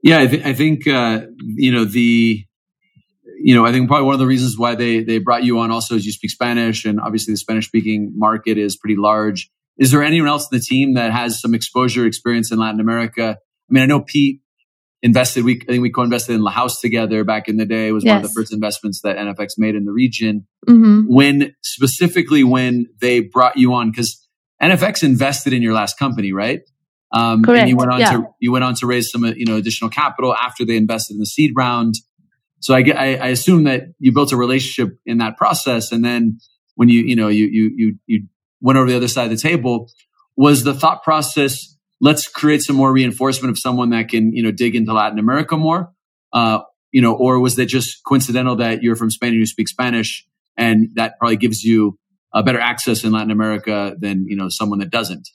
[0.04, 1.22] Yeah, I, th- I think uh,
[1.56, 2.46] you know the
[3.40, 5.72] you know, I think probably one of the reasons why they they brought you on
[5.72, 9.50] also is you speak Spanish, and obviously the Spanish speaking market is pretty large.
[9.78, 13.38] Is there anyone else in the team that has some exposure experience in Latin America?
[13.38, 14.42] I mean, I know Pete
[15.06, 15.46] invested.
[15.46, 17.88] We I think we co-invested in La Haus together back in the day.
[17.88, 18.12] It was yes.
[18.12, 20.48] one of the first investments that NFX made in the region.
[20.68, 21.02] Mm-hmm.
[21.14, 24.28] When specifically when they brought you on, because
[24.62, 26.62] NFX invested in your last company, right?
[27.12, 27.62] Um, Correct.
[27.62, 28.12] And you went on yeah.
[28.14, 31.20] to you went on to raise some you know additional capital after they invested in
[31.20, 31.94] the seed round.
[32.62, 36.40] So I, I, I assume that you built a relationship in that process, and then
[36.74, 38.28] when you you know you you you you
[38.60, 39.92] went over the other side of the table,
[40.36, 44.52] was the thought process let's create some more reinforcement of someone that can, you know,
[44.52, 45.92] dig into Latin America more?
[46.34, 46.60] Uh,
[46.92, 50.26] you know, or was that just coincidental that you're from Spain and you speak Spanish
[50.58, 51.98] and that probably gives you
[52.34, 55.28] a better access in Latin America than, you know, someone that doesn't?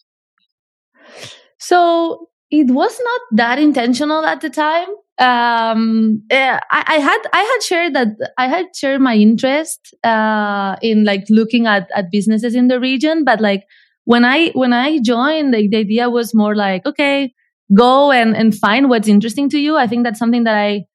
[1.59, 4.89] So it was not that intentional at the time.
[5.19, 11.05] Um, I, I, had I had shared that I had shared my interest uh, in
[11.05, 13.65] like looking at at businesses in the region, but like
[14.11, 17.33] when I when I joined, like, the idea was more like, okay,
[17.73, 19.77] go and and find what's interesting to you.
[19.77, 20.87] I think that's something that I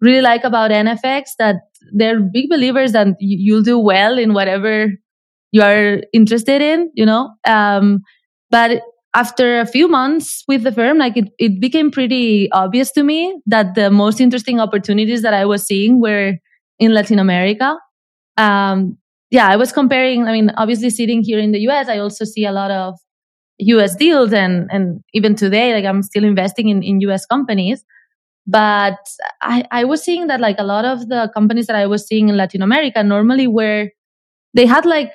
[0.00, 1.56] really like about NFX that
[1.92, 4.92] they're big believers that you'll do well in whatever
[5.50, 7.30] you are interested in, you know.
[7.44, 8.02] Um,
[8.50, 8.82] but
[9.14, 13.34] after a few months with the firm, like it, it became pretty obvious to me
[13.46, 16.34] that the most interesting opportunities that I was seeing were
[16.78, 17.76] in Latin America.
[18.36, 18.96] Um,
[19.30, 22.44] yeah, I was comparing, I mean, obviously sitting here in the US, I also see
[22.44, 22.98] a lot of
[23.58, 27.84] US deals and, and even today, like I'm still investing in, in US companies.
[28.46, 28.98] But
[29.42, 32.28] I, I was seeing that like a lot of the companies that I was seeing
[32.28, 33.90] in Latin America normally were,
[34.54, 35.12] they had like,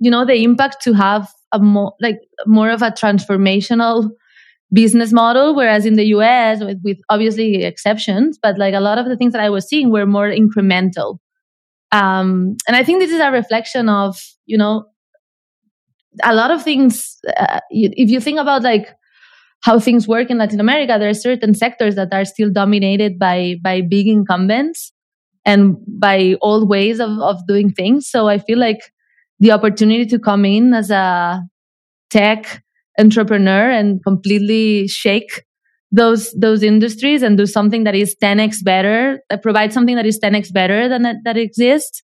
[0.00, 4.10] you know, the impact to have a more like more of a transformational
[4.72, 9.04] business model whereas in the US with, with obviously exceptions but like a lot of
[9.04, 11.18] the things that I was seeing were more incremental
[11.92, 14.86] um, and I think this is a reflection of you know
[16.22, 18.88] a lot of things uh, if you think about like
[19.62, 23.56] how things work in Latin America there are certain sectors that are still dominated by
[23.62, 24.92] by big incumbents
[25.44, 28.08] and by old ways of, of doing things.
[28.08, 28.80] So I feel like
[29.40, 31.42] the opportunity to come in as a
[32.10, 32.62] tech
[32.98, 35.42] entrepreneur and completely shake
[35.92, 40.18] those those industries and do something that is 10x better that provides something that is
[40.18, 42.02] 10x better than that, that exists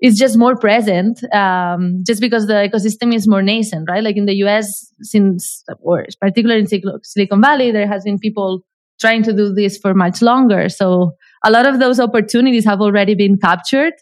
[0.00, 4.04] is just more present um, just because the ecosystem is more nascent right?
[4.04, 8.60] Like in the us since or particularly in silicon valley there has been people
[9.00, 10.68] trying to do this for much longer.
[10.68, 11.12] So
[11.44, 13.94] a lot of those opportunities have already been captured.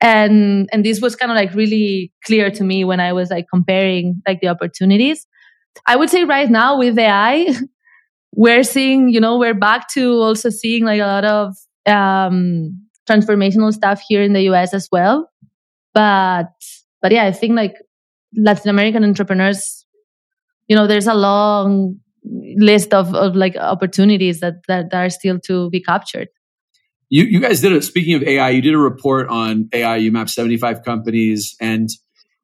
[0.00, 3.46] And and this was kind of like really clear to me when i was like
[3.50, 5.26] comparing like the opportunities.
[5.86, 7.46] I would say right now with ai
[8.32, 11.54] we're seeing you know we're back to also seeing like a lot of
[11.86, 15.30] um transformational stuff here in the us as well
[15.94, 16.50] but
[17.02, 17.76] but yeah i think like
[18.36, 19.86] latin american entrepreneurs
[20.68, 21.96] you know there's a long
[22.56, 26.28] list of, of like opportunities that, that, that are still to be captured
[27.08, 29.96] you, you guys did a, Speaking of AI, you did a report on AI.
[29.96, 31.54] You mapped 75 companies.
[31.60, 31.88] And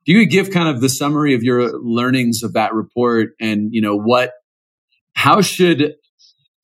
[0.06, 3.82] do you give kind of the summary of your learnings of that report and, you
[3.82, 4.32] know, what,
[5.14, 5.94] how should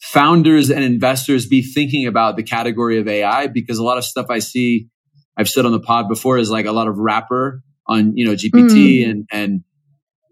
[0.01, 3.47] founders and investors be thinking about the category of AI?
[3.47, 4.89] Because a lot of stuff I see,
[5.37, 8.33] I've said on the pod before is like a lot of wrapper on, you know,
[8.33, 9.11] GPT mm.
[9.11, 9.65] and, and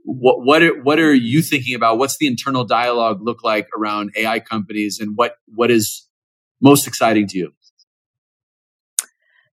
[0.04, 1.98] what, what are, what are you thinking about?
[1.98, 6.08] What's the internal dialogue look like around AI companies and what, what is
[6.60, 7.52] most exciting to you?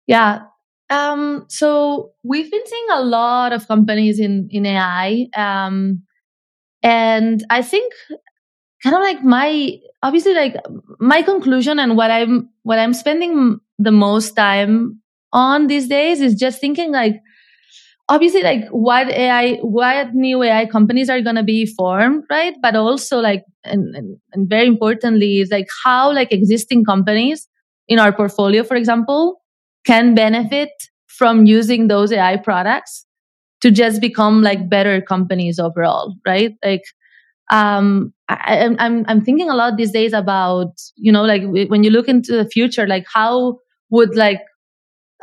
[0.06, 0.44] Yeah.
[0.90, 5.26] Um, so we've been seeing a lot of companies in, in AI.
[5.36, 6.02] Um,
[6.82, 7.92] and I think
[8.82, 10.56] kind of like my, obviously like
[11.00, 15.00] my conclusion and what I'm, what I'm spending the most time
[15.32, 17.20] on these days is just thinking like,
[18.08, 22.54] obviously like what AI, what new AI companies are going to be formed, right?
[22.62, 27.46] But also like, and, and, and very importantly is like how like existing companies
[27.86, 29.42] in our portfolio, for example,
[29.84, 30.70] can benefit
[31.06, 33.04] from using those AI products
[33.60, 36.54] to just become like better companies overall, right?
[36.64, 36.84] Like,
[37.50, 41.82] um, I, am I'm, I'm thinking a lot these days about, you know, like when
[41.82, 43.58] you look into the future, like how
[43.90, 44.40] would like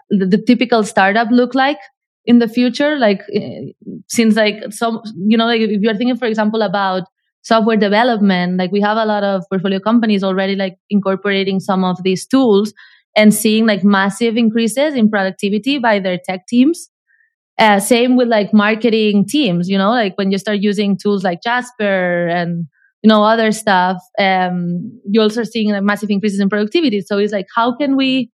[0.09, 1.77] the, the typical startup look like
[2.25, 2.97] in the future?
[2.97, 3.71] Like, eh,
[4.07, 7.03] since like some, you know, like if you're thinking, for example, about
[7.43, 12.01] software development, like we have a lot of portfolio companies already like incorporating some of
[12.03, 12.73] these tools
[13.15, 16.89] and seeing like massive increases in productivity by their tech teams.
[17.57, 21.41] Uh, same with like marketing teams, you know, like when you start using tools like
[21.41, 22.65] Jasper and,
[23.01, 26.99] you know, other stuff, um, you also seeing like massive increases in productivity.
[26.99, 28.29] So it's like, how can we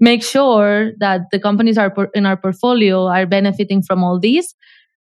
[0.00, 4.54] make sure that the companies are in our portfolio are benefiting from all these?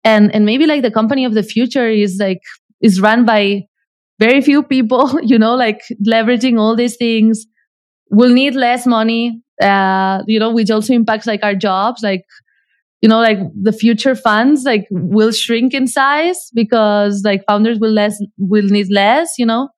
[0.04, 2.40] And, and maybe like the company of the future is like,
[2.80, 3.64] is run by
[4.20, 7.44] very few people, you know, like leveraging all these things,
[8.10, 12.24] we'll need less money uh, you know which also impacts like our jobs like
[13.00, 17.92] you know like the future funds like will shrink in size because like founders will
[17.92, 19.68] less will need less you know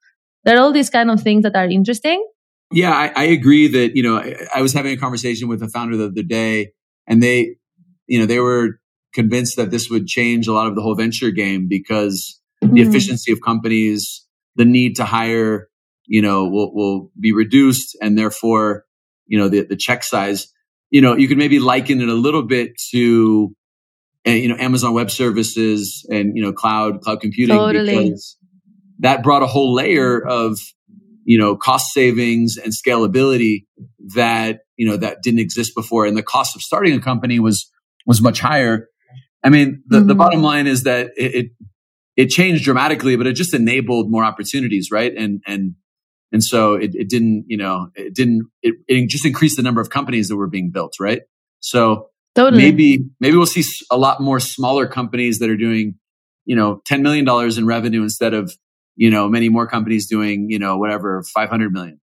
[0.45, 2.27] there are all these kind of things that are interesting
[2.73, 5.69] yeah i, I agree that you know I, I was having a conversation with a
[5.69, 6.73] founder the other day
[7.07, 7.57] and they
[8.07, 8.81] you know they were
[9.13, 12.75] convinced that this would change a lot of the whole venture game because mm-hmm.
[12.75, 15.69] the efficiency of companies, the need to hire,
[16.07, 18.85] you know, will, will be reduced and therefore,
[19.27, 20.49] you know, the, the check size,
[20.91, 23.55] you know, you could maybe liken it a little bit to,
[24.27, 27.57] uh, you know, Amazon Web Services and, you know, cloud, cloud computing.
[27.57, 28.05] Totally.
[28.05, 28.37] Because
[28.99, 30.59] that brought a whole layer of,
[31.25, 33.65] you know, cost savings and scalability
[34.15, 36.07] that, you know, that didn't exist before.
[36.07, 37.71] And the cost of starting a company was,
[38.07, 38.89] was much higher.
[39.43, 40.09] I mean, the, mm-hmm.
[40.09, 41.47] the bottom line is that it, it,
[42.17, 45.15] it changed dramatically, but it just enabled more opportunities, right?
[45.17, 45.75] And and
[46.33, 48.49] and so it, it didn't, you know, it didn't.
[48.63, 51.23] It, it just increased the number of companies that were being built, right?
[51.61, 52.63] So totally.
[52.63, 55.97] maybe maybe we'll see a lot more smaller companies that are doing,
[56.45, 58.53] you know, ten million dollars in revenue instead of
[58.97, 62.01] you know many more companies doing you know whatever five hundred million.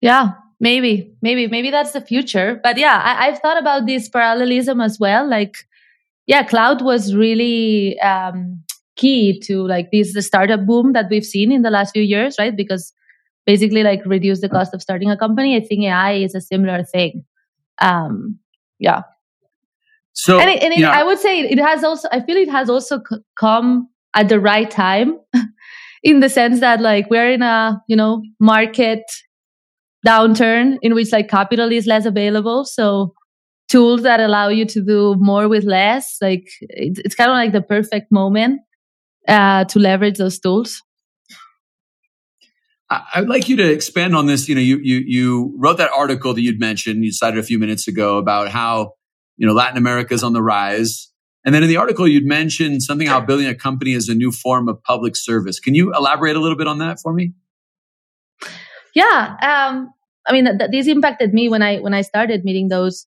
[0.00, 2.60] Yeah, maybe, maybe, maybe that's the future.
[2.62, 5.28] But yeah, I, I've thought about this parallelism as well.
[5.28, 5.56] Like,
[6.26, 8.62] yeah, cloud was really um,
[8.96, 12.36] key to like this the startup boom that we've seen in the last few years,
[12.38, 12.56] right?
[12.56, 12.92] Because
[13.46, 15.56] basically like reduce the cost of starting a company.
[15.56, 17.24] I think AI is a similar thing.
[17.80, 18.38] Um,
[18.78, 19.02] yeah.
[20.12, 22.68] So, and, it, and it, I would say it has also, I feel it has
[22.68, 25.18] also c- come at the right time
[26.02, 29.02] in the sense that like we're in a, you know, market
[30.06, 32.64] downturn in which like capital is less available.
[32.64, 33.14] So
[33.68, 37.52] tools that allow you to do more with less, like it's, it's kind of like
[37.52, 38.60] the perfect moment
[39.28, 40.82] uh, to leverage those tools.
[42.88, 44.48] I would like you to expand on this.
[44.48, 47.58] You know, you you you wrote that article that you'd mentioned, you cited a few
[47.58, 48.92] minutes ago about how
[49.36, 51.10] you know Latin America is on the rise,
[51.44, 54.30] and then in the article you'd mentioned something how building a company is a new
[54.30, 55.58] form of public service.
[55.58, 57.32] Can you elaborate a little bit on that for me?
[58.94, 59.92] Yeah, um,
[60.28, 63.06] I mean, th- this impacted me when I when I started meeting those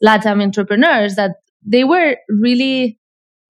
[0.00, 2.98] Latin entrepreneurs that they were really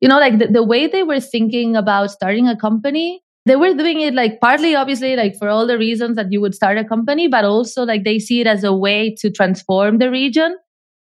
[0.02, 3.74] you know, like the, the way they were thinking about starting a company, they were
[3.74, 6.84] doing it like partly obviously like for all the reasons that you would start a
[6.84, 10.56] company, but also like they see it as a way to transform the region,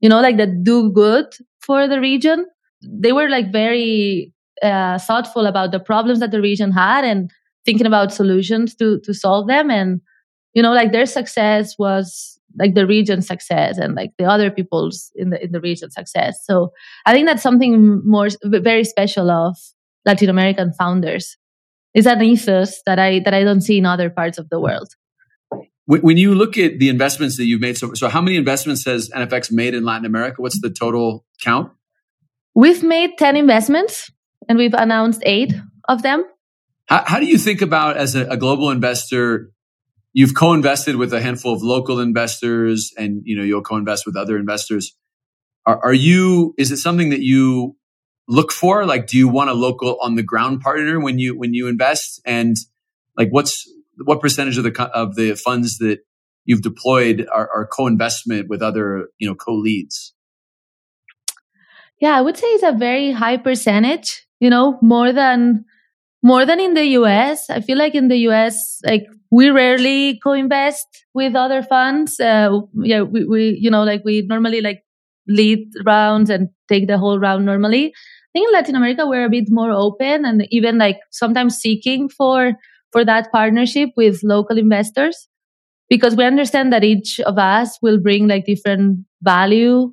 [0.00, 1.26] you know, like that do good
[1.60, 2.46] for the region.
[2.82, 4.32] They were like very
[4.62, 7.30] uh, thoughtful about the problems that the region had and
[7.64, 10.00] thinking about solutions to to solve them and
[10.54, 15.10] you know like their success was like the region's success and like the other people's
[15.14, 16.40] in the in the region success.
[16.44, 16.72] So
[17.04, 19.56] I think that's something more very special of
[20.04, 21.36] Latin American founders.
[21.94, 24.88] Is an ethos that I that I don't see in other parts of the world.
[25.86, 29.08] When you look at the investments that you've made, so, so how many investments has
[29.10, 30.42] NFX made in Latin America?
[30.42, 31.70] What's the total count?
[32.56, 34.10] We've made 10 investments
[34.48, 35.54] and we've announced eight
[35.88, 36.24] of them.
[36.86, 39.52] How, how do you think about as a, a global investor
[40.16, 44.38] you've co-invested with a handful of local investors and you know you'll co-invest with other
[44.38, 44.96] investors.
[45.66, 47.76] Are, are, you is it something that you
[48.26, 48.86] look for?
[48.86, 52.22] Like do you want a local on the ground partner when you when you invest?
[52.24, 52.56] And
[53.14, 53.70] like what's
[54.06, 55.98] what percentage of the of the funds that
[56.46, 60.14] you've deployed are, are co-investment with other you know co-leads?
[62.00, 65.66] Yeah i would say it's a very high percentage you know more than
[66.26, 67.48] more than in the US.
[67.48, 72.18] I feel like in the US, like we rarely co-invest with other funds.
[72.18, 74.82] Uh, yeah, we, we, you know, like we normally like
[75.28, 77.86] lead rounds and take the whole round normally.
[77.86, 82.08] I think in Latin America, we're a bit more open and even like sometimes seeking
[82.08, 82.54] for,
[82.90, 85.28] for that partnership with local investors
[85.88, 89.92] because we understand that each of us will bring like different value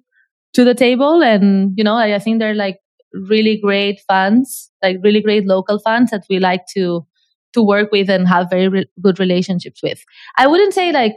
[0.53, 1.21] to the table.
[1.21, 2.79] And, you know, I, I think they're like
[3.13, 7.05] really great funds, like really great local funds that we like to
[7.53, 10.03] to work with and have very re- good relationships with.
[10.37, 11.15] I wouldn't say like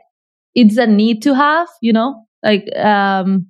[0.54, 3.46] it's a need to have, you know, like um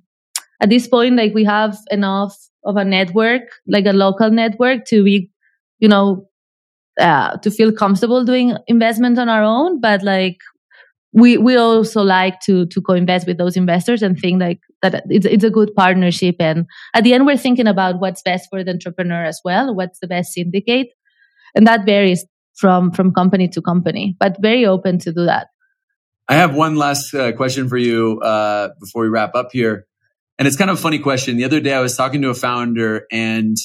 [0.61, 5.03] at this point like we have enough of a network, like a local network to
[5.03, 5.31] be,
[5.79, 6.27] you know,
[6.99, 10.37] uh, to feel comfortable doing investments on our own, but like
[11.17, 15.25] we we also like to to co-invest with those investors and think like that it's,
[15.25, 16.35] it's a good partnership.
[16.39, 19.99] And at the end we're thinking about what's best for the entrepreneur as well what's
[19.99, 20.89] the best syndicate.
[21.55, 25.47] And that varies from from company to company but very open to do that.
[26.29, 29.87] I have one last uh, question for you uh, before we wrap up here.
[30.37, 31.37] And it's kind of a funny question.
[31.37, 33.57] The other day i was talking to a founder and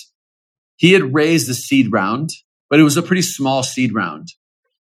[0.76, 2.30] he had raised a seed round
[2.70, 4.28] but it was a pretty small seed round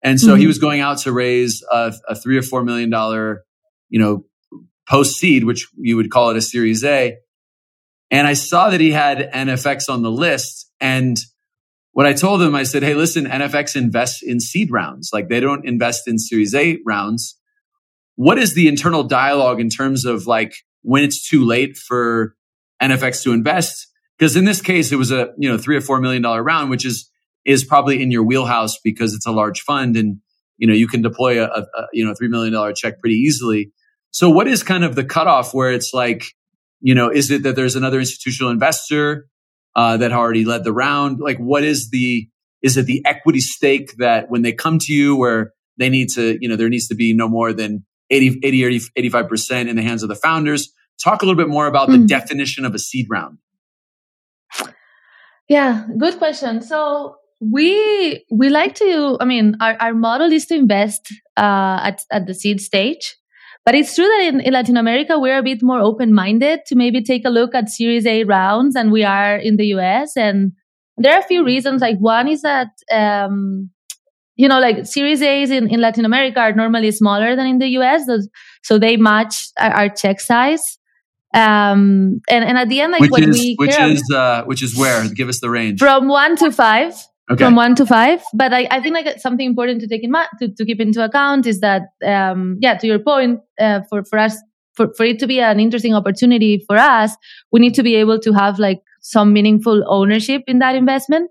[0.01, 0.41] and so mm-hmm.
[0.41, 3.43] he was going out to raise a, a three or four million dollar,
[3.89, 4.25] you know,
[4.87, 7.17] post seed, which you would call it a series A.
[8.11, 10.71] And I saw that he had NFX on the list.
[10.79, 11.17] And
[11.91, 15.11] what I told him, I said, Hey, listen, NFX invests in seed rounds.
[15.13, 17.37] Like they don't invest in series A rounds.
[18.15, 22.35] What is the internal dialogue in terms of like when it's too late for
[22.81, 23.87] NFX to invest?
[24.17, 26.69] Because in this case, it was a, you know, three or four million dollar round,
[26.69, 27.09] which is
[27.45, 30.19] is probably in your wheelhouse because it's a large fund and
[30.57, 33.15] you know you can deploy a, a, a you know three million dollar check pretty
[33.15, 33.71] easily.
[34.11, 36.25] So what is kind of the cutoff where it's like,
[36.81, 39.27] you know, is it that there's another institutional investor
[39.75, 41.19] uh, that already led the round?
[41.19, 42.27] Like, what is the
[42.61, 46.37] is it the equity stake that when they come to you where they need to,
[46.41, 50.03] you know, there needs to be no more than 80, 80 85% in the hands
[50.03, 50.73] of the founders?
[51.01, 51.93] Talk a little bit more about mm.
[51.93, 52.05] the hmm.
[52.07, 53.37] definition of a seed round.
[55.47, 56.61] Yeah, good question.
[56.61, 59.17] So we we like to.
[59.19, 63.15] I mean, our, our model is to invest uh, at at the seed stage,
[63.65, 66.75] but it's true that in, in Latin America we're a bit more open minded to
[66.75, 70.17] maybe take a look at Series A rounds than we are in the US.
[70.17, 70.53] And
[70.97, 71.81] there are a few reasons.
[71.81, 73.69] Like one is that um,
[74.35, 77.67] you know, like Series A's in, in Latin America are normally smaller than in the
[77.79, 78.03] US,
[78.63, 80.77] so they match our, our check size.
[81.33, 84.63] Um, and, and at the end, like which when is, we which is, uh, which
[84.63, 85.07] is where?
[85.09, 85.79] Give us the range.
[85.79, 86.93] From one to five.
[87.31, 87.43] Okay.
[87.43, 88.23] From one to five.
[88.33, 91.03] But I, I think like something important to take in mind, to, to keep into
[91.03, 94.35] account is that, um, yeah, to your point, uh, for, for us,
[94.73, 97.15] for, for it to be an interesting opportunity for us,
[97.51, 101.29] we need to be able to have like some meaningful ownership in that investment.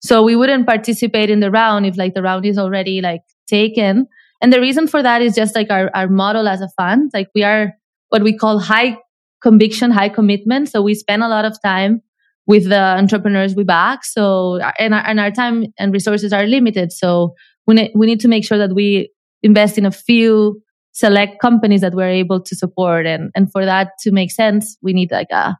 [0.00, 4.06] So we wouldn't participate in the round if like the round is already like taken.
[4.42, 7.10] And the reason for that is just like our, our model as a fund.
[7.14, 7.72] Like we are
[8.10, 8.98] what we call high
[9.42, 10.68] conviction, high commitment.
[10.68, 12.02] So we spend a lot of time
[12.48, 14.04] with the entrepreneurs we back.
[14.04, 16.90] So, and our, and our time and resources are limited.
[16.90, 17.34] So
[17.66, 20.60] we need, we need to make sure that we invest in a few
[20.92, 23.06] select companies that we're able to support.
[23.06, 25.56] And, and for that to make sense, we need like a,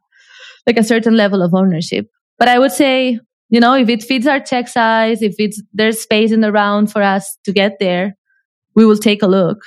[0.65, 2.09] like a certain level of ownership.
[2.39, 3.19] But I would say,
[3.49, 6.91] you know, if it fits our check size, if it's, there's space in the round
[6.91, 8.17] for us to get there,
[8.75, 9.63] we will take a look.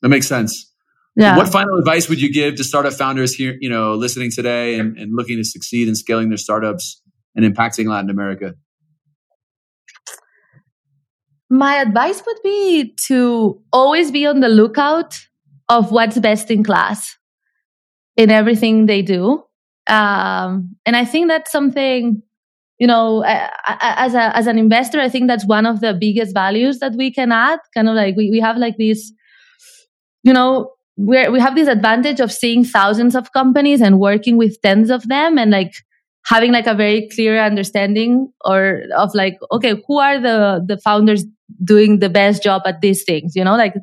[0.00, 0.71] That makes sense.
[1.14, 1.36] Yeah.
[1.36, 4.96] What final advice would you give to startup founders here, you know, listening today and,
[4.96, 7.02] and looking to succeed in scaling their startups
[7.36, 8.54] and impacting Latin America?
[11.50, 15.18] My advice would be to always be on the lookout
[15.68, 17.16] of what's best in class
[18.16, 19.44] in everything they do.
[19.86, 22.22] Um, and I think that's something,
[22.78, 26.78] you know, as a, as an investor, I think that's one of the biggest values
[26.78, 27.58] that we can add.
[27.74, 29.12] Kind of like we, we have like this,
[30.22, 34.60] you know, we we have this advantage of seeing thousands of companies and working with
[34.62, 35.72] tens of them and like
[36.26, 41.24] having like a very clear understanding or of like okay who are the the founders
[41.64, 43.74] doing the best job at these things you know like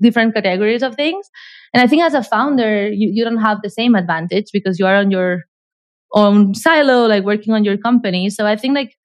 [0.00, 1.28] different categories of things.
[1.72, 4.86] And i think as a founder you, you don't have the same advantage because you
[4.86, 5.44] are on your
[6.14, 8.30] own silo like working on your company.
[8.30, 8.96] So i think like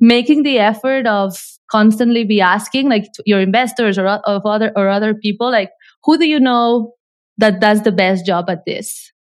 [0.00, 1.36] making the effort of
[1.70, 5.70] constantly be asking like your investors or of other or other people like
[6.04, 6.93] who do you know
[7.38, 9.12] that does the best job at this.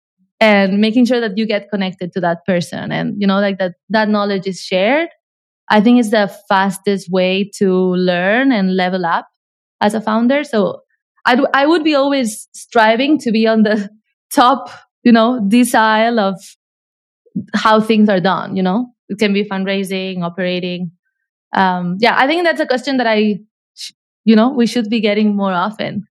[0.40, 2.90] And making sure that you get connected to that person.
[2.92, 5.08] And you know like that that knowledge is shared.
[5.70, 9.28] I think is the fastest way to learn and level up
[9.80, 10.44] as a founder.
[10.44, 10.80] So
[11.26, 13.88] i i would be always striving to be on the
[14.34, 14.70] top
[15.04, 16.36] you know this decile of
[17.54, 18.88] how things are done you know?
[19.08, 20.92] It can be fundraising operating.
[21.54, 23.40] Um yeah i think that's a question that i
[24.24, 26.06] you know we should be getting more often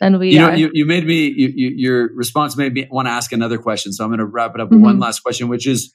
[0.00, 0.56] than we you know, are.
[0.56, 3.92] You, you made me, you, you, your response made me want to ask another question.
[3.92, 4.86] So I'm going to wrap it up with mm-hmm.
[4.86, 5.94] one last question, which is,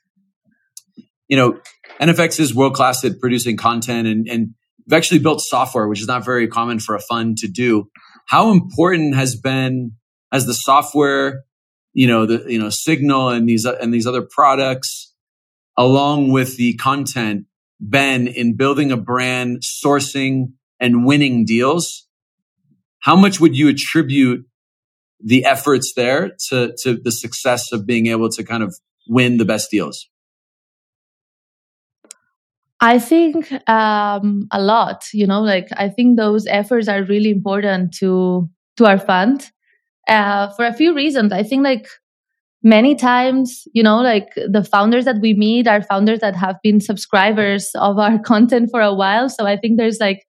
[1.27, 1.59] you know,
[1.99, 4.53] NFX is world class at producing content and, and
[4.85, 7.89] we've actually built software, which is not very common for a fund to do.
[8.27, 9.93] How important has been
[10.31, 11.43] as the software,
[11.93, 15.13] you know, the, you know, signal and these, and these other products
[15.77, 17.45] along with the content
[17.81, 22.04] been in building a brand, sourcing and winning deals?
[23.05, 24.47] How much would you attribute
[25.23, 28.75] the efforts there to, to the success of being able to kind of
[29.07, 30.09] win the best deals?
[32.81, 35.05] I think um, a lot.
[35.13, 39.51] You know, like I think those efforts are really important to to our fund
[40.09, 41.31] uh, for a few reasons.
[41.31, 41.87] I think like
[42.63, 46.81] many times, you know, like the founders that we meet are founders that have been
[46.81, 49.29] subscribers of our content for a while.
[49.29, 50.25] So I think there's like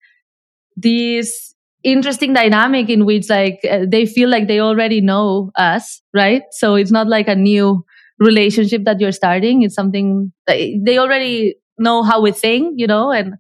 [0.76, 1.55] these
[1.86, 6.42] interesting dynamic in which like uh, they feel like they already know us, right?
[6.52, 7.84] So it's not like a new
[8.18, 9.62] relationship that you're starting.
[9.62, 13.34] It's something they already know how we think, you know, and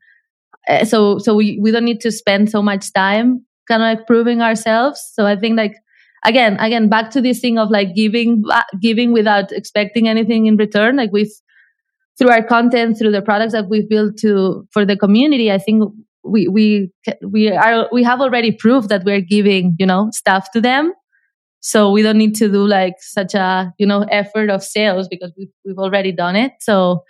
[0.68, 4.06] uh, so so we we don't need to spend so much time kind of like
[4.06, 5.00] proving ourselves.
[5.14, 5.74] So I think like
[6.24, 10.56] again again back to this thing of like giving uh, giving without expecting anything in
[10.56, 10.96] return.
[10.96, 11.32] Like with
[12.18, 15.84] through our content, through the products that we've built to for the community, I think
[16.26, 16.90] we we
[17.22, 20.92] we are we have already proved that we're giving you know stuff to them
[21.60, 25.32] so we don't need to do like such a you know effort of sales because
[25.38, 27.02] we've, we've already done it so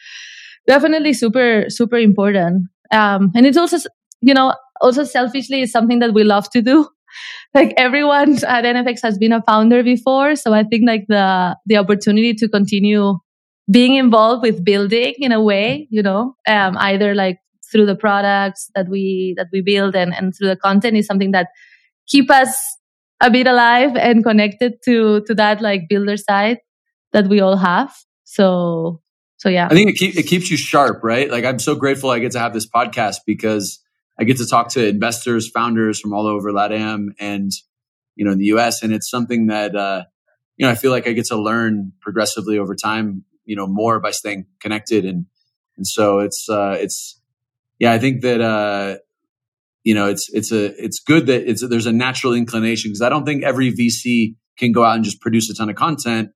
[0.67, 3.79] definitely super super important Um, and it's also,
[4.23, 6.87] you know, also selfishly is something that we love to do.
[7.55, 10.37] Like everyone at NFX has been a founder before.
[10.37, 13.19] So I think like the, the opportunity to continue
[13.71, 17.39] being involved with building in a way, you know, um, either like
[17.71, 21.33] through the products that we, that we build and, and through the content is something
[21.33, 21.49] that
[22.07, 22.57] keep us
[23.21, 26.59] a bit alive and connected to, to that like builder side
[27.13, 27.95] that we all have.
[28.25, 29.01] So,
[29.39, 29.67] so yeah.
[29.71, 31.31] I think it, keep, it keeps you sharp, right?
[31.31, 33.81] Like I'm so grateful I get to have this podcast because
[34.19, 37.51] I get to talk to investors, founders from all over LATAM and,
[38.15, 38.83] you know, in the US.
[38.83, 40.05] And it's something that, uh,
[40.57, 44.01] you know, I feel like I get to learn progressively over time, you know, more
[44.01, 45.05] by staying connected.
[45.05, 45.27] And,
[45.77, 47.16] and so it's, uh, it's,
[47.79, 48.99] yeah, I think that, uh,
[49.85, 53.09] you know, it's, it's a, it's good that it's, there's a natural inclination because I
[53.09, 56.31] don't think every VC can go out and just produce a ton of content.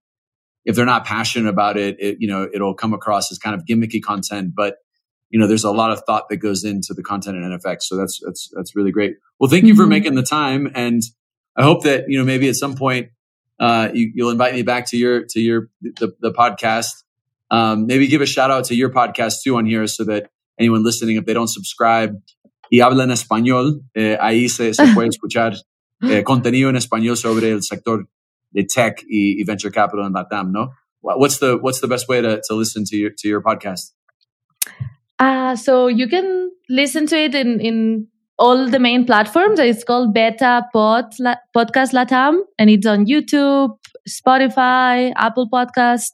[0.64, 3.64] If they're not passionate about it, it you know, it'll come across as kind of
[3.64, 4.76] gimmicky content, but
[5.30, 7.82] you know, there's a lot of thought that goes into the content in NFX.
[7.82, 9.14] So that's, that's, that's really great.
[9.38, 9.90] Well, thank you for mm-hmm.
[9.90, 10.70] making the time.
[10.74, 11.02] And
[11.56, 13.10] I hope that, you know, maybe at some point,
[13.60, 17.04] uh, you, will invite me back to your, to your, the, the podcast.
[17.50, 20.30] Um, maybe give a shout out to your podcast too on here so that
[20.60, 22.14] anyone listening, if they don't subscribe
[22.70, 25.54] y habla en español, eh, ahí se, se puede escuchar
[26.02, 28.08] eh, contenido en español sobre el sector
[28.52, 30.70] de tech y, y venture capital en Latam, ¿no?
[31.02, 33.92] What's the, what's the best way to, to listen to your, to your podcast?
[35.18, 38.06] Uh, so you can listen to it in, in
[38.38, 39.58] all the main platforms.
[39.58, 43.76] It's called Beta Pod, La, Podcast Latam, and it's on YouTube,
[44.08, 46.12] Spotify, Apple Podcast.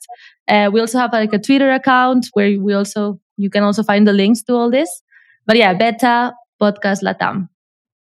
[0.48, 4.06] Uh, we also have like a Twitter account where we also you can also find
[4.06, 5.02] the links to all this.
[5.46, 7.48] But yeah, Beta Podcast Latam.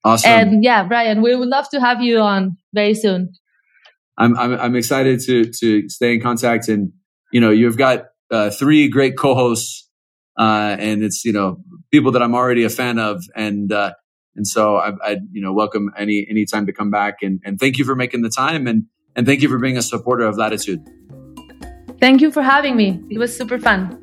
[0.04, 0.30] Awesome.
[0.30, 3.32] And yeah, Brian, we would love to have you on very soon.
[4.16, 6.92] I'm I'm, I'm excited to to stay in contact, and
[7.32, 9.84] you know you've got uh, three great co-hosts
[10.38, 11.58] uh, and it's you know
[11.90, 13.92] people that I'm already a fan of, and uh,
[14.34, 17.58] and so I, I you know welcome any any time to come back, and and
[17.58, 20.36] thank you for making the time, and and thank you for being a supporter of
[20.36, 20.80] Latitude.
[22.00, 23.00] Thank you for having me.
[23.10, 24.00] It was super fun.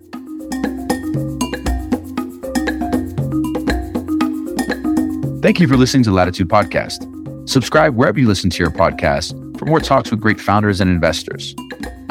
[5.41, 7.49] Thank you for listening to Latitude Podcast.
[7.49, 11.55] Subscribe wherever you listen to your podcast for more talks with great founders and investors.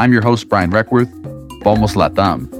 [0.00, 1.12] I'm your host, Brian Requarth.
[1.62, 2.59] Vamos Latam.